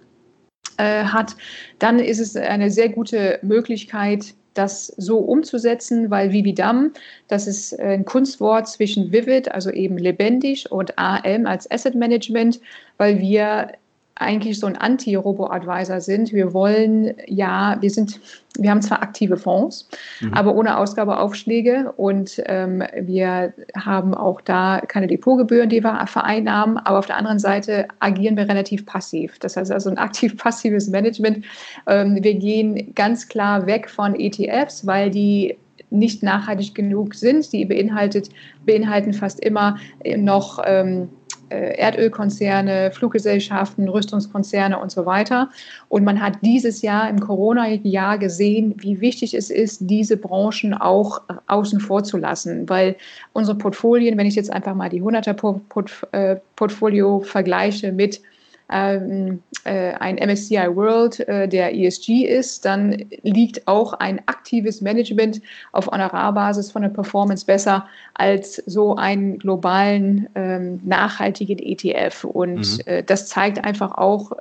[0.77, 1.36] äh, hat,
[1.77, 6.91] dann ist es eine sehr gute Möglichkeit, das so umzusetzen, weil Vividam,
[7.27, 12.59] das ist ein Kunstwort zwischen Vivid, also eben lebendig, und AM als Asset Management,
[12.97, 13.73] weil wir
[14.16, 16.32] eigentlich so ein Anti-Robo-Advisor sind.
[16.32, 18.22] Wir wollen ja, wir sind,
[18.57, 19.89] wir haben zwar aktive Fonds,
[20.22, 20.34] mhm.
[20.34, 26.99] aber ohne Ausgabeaufschläge und ähm, wir haben auch da keine Depotgebühren, die wir vereinnahmen, aber
[26.99, 29.38] auf der anderen Seite agieren wir relativ passiv.
[29.39, 31.45] Das heißt also ein aktiv-passives Management.
[31.86, 35.57] Ähm, wir gehen ganz klar weg von ETFs, weil die
[35.89, 37.51] nicht nachhaltig genug sind.
[37.53, 38.30] Die beinhaltet,
[38.66, 39.78] beinhalten fast immer
[40.18, 45.49] noch ähm, äh, Erdölkonzerne, Fluggesellschaften, Rüstungskonzerne und so weiter.
[45.89, 51.21] Und man hat dieses Jahr im Corona-Jahr gesehen, wie wichtig es ist, diese Branchen auch
[51.47, 52.95] außen vor zu lassen, weil
[53.33, 58.21] unsere Portfolien, wenn ich jetzt einfach mal die 100er-Portfolio äh, vergleiche mit
[58.70, 65.41] ähm, äh, ein MSCI World, äh, der ESG ist, dann liegt auch ein aktives Management
[65.72, 72.24] auf Honorarbasis von der Performance besser als so einen globalen ähm, nachhaltigen ETF.
[72.24, 72.82] Und mhm.
[72.86, 74.32] äh, das zeigt einfach auch,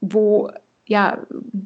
[0.00, 0.50] wo,
[0.86, 1.18] ja,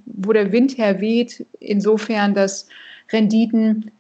[0.06, 2.66] wo der Wind herweht, insofern, dass
[3.12, 3.90] Renditen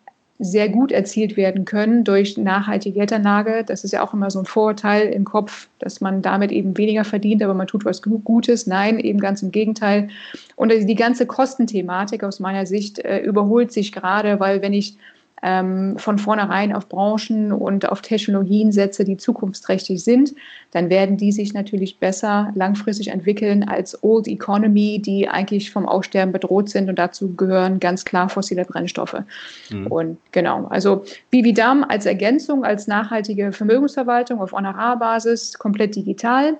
[0.42, 3.62] sehr gut erzielt werden können durch nachhaltige Geldanlage.
[3.64, 7.04] Das ist ja auch immer so ein Vorurteil im Kopf, dass man damit eben weniger
[7.04, 8.66] verdient, aber man tut was Gutes.
[8.66, 10.08] Nein, eben ganz im Gegenteil.
[10.56, 14.96] Und die ganze Kostenthematik aus meiner Sicht äh, überholt sich gerade, weil wenn ich
[15.42, 20.34] ähm, von vornherein auf Branchen und auf Technologien setze, die zukunftsträchtig sind,
[20.70, 26.32] dann werden die sich natürlich besser langfristig entwickeln als Old Economy, die eigentlich vom Aussterben
[26.32, 26.88] bedroht sind.
[26.88, 29.22] Und dazu gehören ganz klar fossile Brennstoffe.
[29.70, 29.86] Mhm.
[29.88, 36.58] Und genau, also Bividam als Ergänzung, als nachhaltige Vermögensverwaltung auf Honorarbasis, komplett digital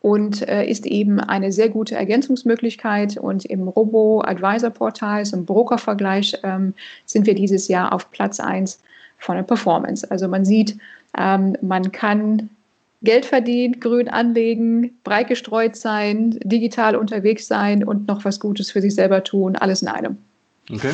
[0.00, 3.16] und äh, ist eben eine sehr gute Ergänzungsmöglichkeit.
[3.16, 6.74] Und im Robo-Advisor-Portal, im Brokervergleich, ähm,
[7.04, 8.80] sind wir dieses Jahr auf Platz 1
[9.18, 10.10] von der Performance.
[10.10, 10.76] Also man sieht,
[11.18, 12.50] ähm, man kann
[13.02, 18.80] Geld verdienen, grün anlegen, breit gestreut sein, digital unterwegs sein und noch was Gutes für
[18.80, 20.16] sich selber tun, alles in einem.
[20.72, 20.92] Okay.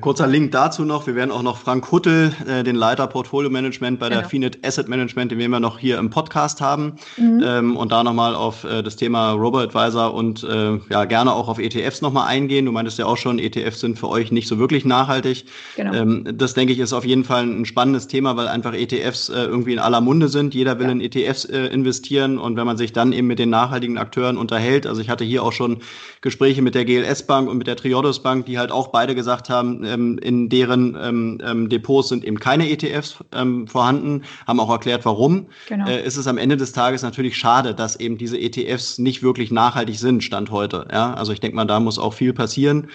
[0.00, 1.06] Kurzer Link dazu noch.
[1.06, 4.28] Wir werden auch noch Frank Huttel, äh, den Leiter Portfolio Management bei der genau.
[4.30, 6.94] Finet Asset Management, den wir noch hier im Podcast haben.
[7.18, 7.42] Mhm.
[7.44, 11.58] Ähm, und da nochmal auf äh, das Thema Robo-Advisor und äh, ja gerne auch auf
[11.58, 12.64] ETFs nochmal eingehen.
[12.64, 15.44] Du meintest ja auch schon, ETFs sind für euch nicht so wirklich nachhaltig.
[15.76, 15.92] Genau.
[15.92, 19.42] Ähm, das denke ich ist auf jeden Fall ein spannendes Thema, weil einfach ETFs äh,
[19.42, 20.54] irgendwie in aller Munde sind.
[20.54, 20.92] Jeder will ja.
[20.92, 24.86] in ETFs äh, investieren und wenn man sich dann eben mit den nachhaltigen Akteuren unterhält,
[24.86, 25.82] also ich hatte hier auch schon
[26.22, 29.50] Gespräche mit der GLS Bank und mit der Triodos Bank, die halt auch beide gesagt
[29.50, 34.70] haben, ähm, in deren ähm, ähm, Depots sind eben keine ETFs ähm, vorhanden, haben auch
[34.70, 35.46] erklärt, warum.
[35.68, 35.88] Genau.
[35.88, 39.50] Äh, ist es am Ende des Tages natürlich schade, dass eben diese ETFs nicht wirklich
[39.50, 40.86] nachhaltig sind, Stand heute.
[40.92, 41.14] Ja?
[41.14, 42.88] Also ich denke mal, da muss auch viel passieren.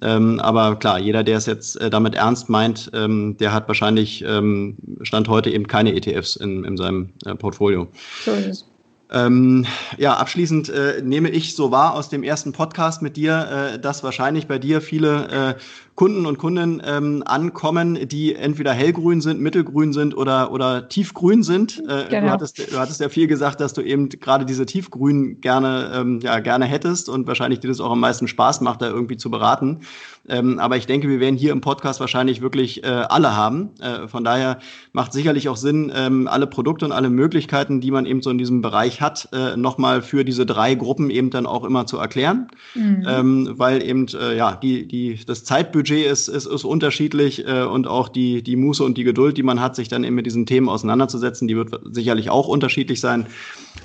[0.00, 4.24] Ähm, aber klar, jeder, der es jetzt äh, damit ernst meint, ähm, der hat wahrscheinlich
[4.26, 7.88] ähm, Stand heute eben keine ETFs in, in seinem äh, Portfolio.
[8.24, 8.64] So ist es.
[9.10, 9.64] Ähm,
[9.96, 14.04] ja, abschließend äh, nehme ich so wahr aus dem ersten Podcast mit dir, äh, dass
[14.04, 15.60] wahrscheinlich bei dir viele äh,
[15.98, 21.82] Kunden und Kundinnen ähm, ankommen, die entweder hellgrün sind, mittelgrün sind oder, oder tiefgrün sind.
[21.88, 22.26] Äh, genau.
[22.26, 26.20] du, hattest, du hattest ja viel gesagt, dass du eben gerade diese tiefgrün gerne, ähm,
[26.20, 29.28] ja, gerne hättest und wahrscheinlich dir das auch am meisten Spaß macht, da irgendwie zu
[29.28, 29.80] beraten.
[30.28, 33.70] Ähm, aber ich denke, wir werden hier im Podcast wahrscheinlich wirklich äh, alle haben.
[33.80, 34.60] Äh, von daher
[34.92, 38.38] macht sicherlich auch Sinn, ähm, alle Produkte und alle Möglichkeiten, die man eben so in
[38.38, 42.48] diesem Bereich hat, äh, nochmal für diese drei Gruppen eben dann auch immer zu erklären.
[42.76, 43.06] Mhm.
[43.08, 47.62] Ähm, weil eben äh, ja die, die, das Zeitbudget Budget ist, ist, ist unterschiedlich äh,
[47.62, 50.26] und auch die, die Muße und die Geduld, die man hat, sich dann eben mit
[50.26, 53.26] diesen Themen auseinanderzusetzen, die wird sicherlich auch unterschiedlich sein.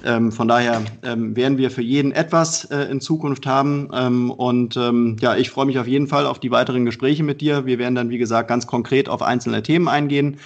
[0.03, 3.89] Ähm, von daher ähm, werden wir für jeden etwas äh, in Zukunft haben.
[3.93, 7.39] Ähm, und ähm, ja, ich freue mich auf jeden Fall auf die weiteren Gespräche mit
[7.39, 7.65] dir.
[7.65, 10.39] Wir werden dann, wie gesagt, ganz konkret auf einzelne Themen eingehen.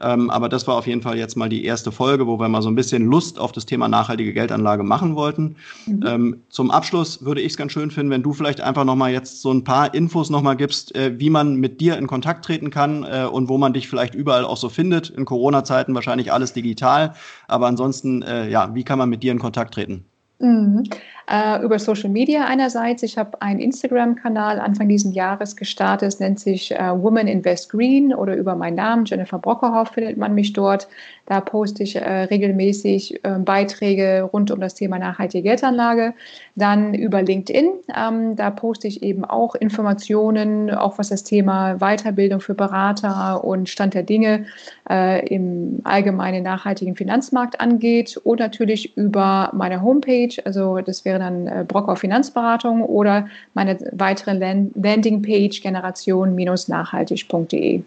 [0.00, 2.62] Ähm, aber das war auf jeden Fall jetzt mal die erste Folge, wo wir mal
[2.62, 5.56] so ein bisschen Lust auf das Thema nachhaltige Geldanlage machen wollten.
[5.86, 6.04] Mhm.
[6.06, 9.40] Ähm, zum Abschluss würde ich es ganz schön finden, wenn du vielleicht einfach nochmal jetzt
[9.40, 13.04] so ein paar Infos nochmal gibst, äh, wie man mit dir in Kontakt treten kann
[13.04, 15.10] äh, und wo man dich vielleicht überall auch so findet.
[15.10, 17.14] In Corona-Zeiten wahrscheinlich alles digital.
[17.46, 20.04] Aber ansonsten, äh, ja, wie kann man mit dir in Kontakt treten?
[20.40, 20.84] Mhm.
[21.26, 23.02] Äh, über Social Media einerseits.
[23.02, 28.12] Ich habe einen Instagram-Kanal Anfang dieses Jahres gestartet, es nennt sich äh, Women Invest Green
[28.12, 30.86] oder über meinen Namen, Jennifer Brockerhoff, findet man mich dort.
[31.26, 36.12] Da poste ich äh, regelmäßig äh, Beiträge rund um das Thema nachhaltige Geldanlage.
[36.56, 42.40] Dann über LinkedIn, ähm, da poste ich eben auch Informationen, auch was das Thema Weiterbildung
[42.40, 44.44] für Berater und Stand der Dinge
[44.90, 48.18] äh, im allgemeinen nachhaltigen Finanzmarkt angeht.
[48.18, 54.34] Und natürlich über meine Homepage, also das wäre dann äh, Brockhoff Finanzberatung oder meine weitere
[54.74, 57.82] Landingpage generation-nachhaltig.de.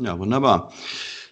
[0.00, 0.72] Ja, wunderbar.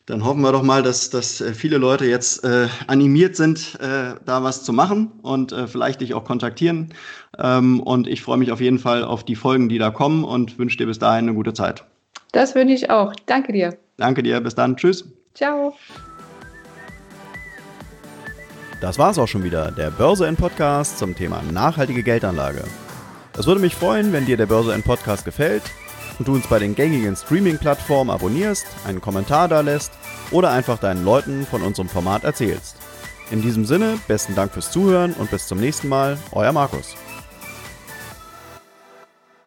[0.07, 4.15] Dann hoffen wir doch mal, dass, dass äh, viele Leute jetzt äh, animiert sind, äh,
[4.25, 6.93] da was zu machen und äh, vielleicht dich auch kontaktieren.
[7.39, 10.59] Ähm, und ich freue mich auf jeden Fall auf die Folgen, die da kommen und
[10.59, 11.85] wünsche dir bis dahin eine gute Zeit.
[12.33, 13.13] Das wünsche ich auch.
[13.27, 13.77] Danke dir.
[13.99, 14.41] Danke dir.
[14.41, 14.77] Bis dann.
[14.77, 15.05] Tschüss.
[15.35, 15.75] Ciao.
[18.81, 22.65] Das war's auch schon wieder, der Börse N Podcast zum Thema nachhaltige Geldanlage.
[23.37, 25.63] Es würde mich freuen, wenn dir der Börse N Podcast gefällt
[26.19, 29.93] und du uns bei den gängigen Streaming-Plattformen abonnierst, einen Kommentar da lässt
[30.31, 32.77] oder einfach deinen Leuten von unserem Format erzählst.
[33.31, 36.97] In diesem Sinne, besten Dank fürs Zuhören und bis zum nächsten Mal, euer Markus.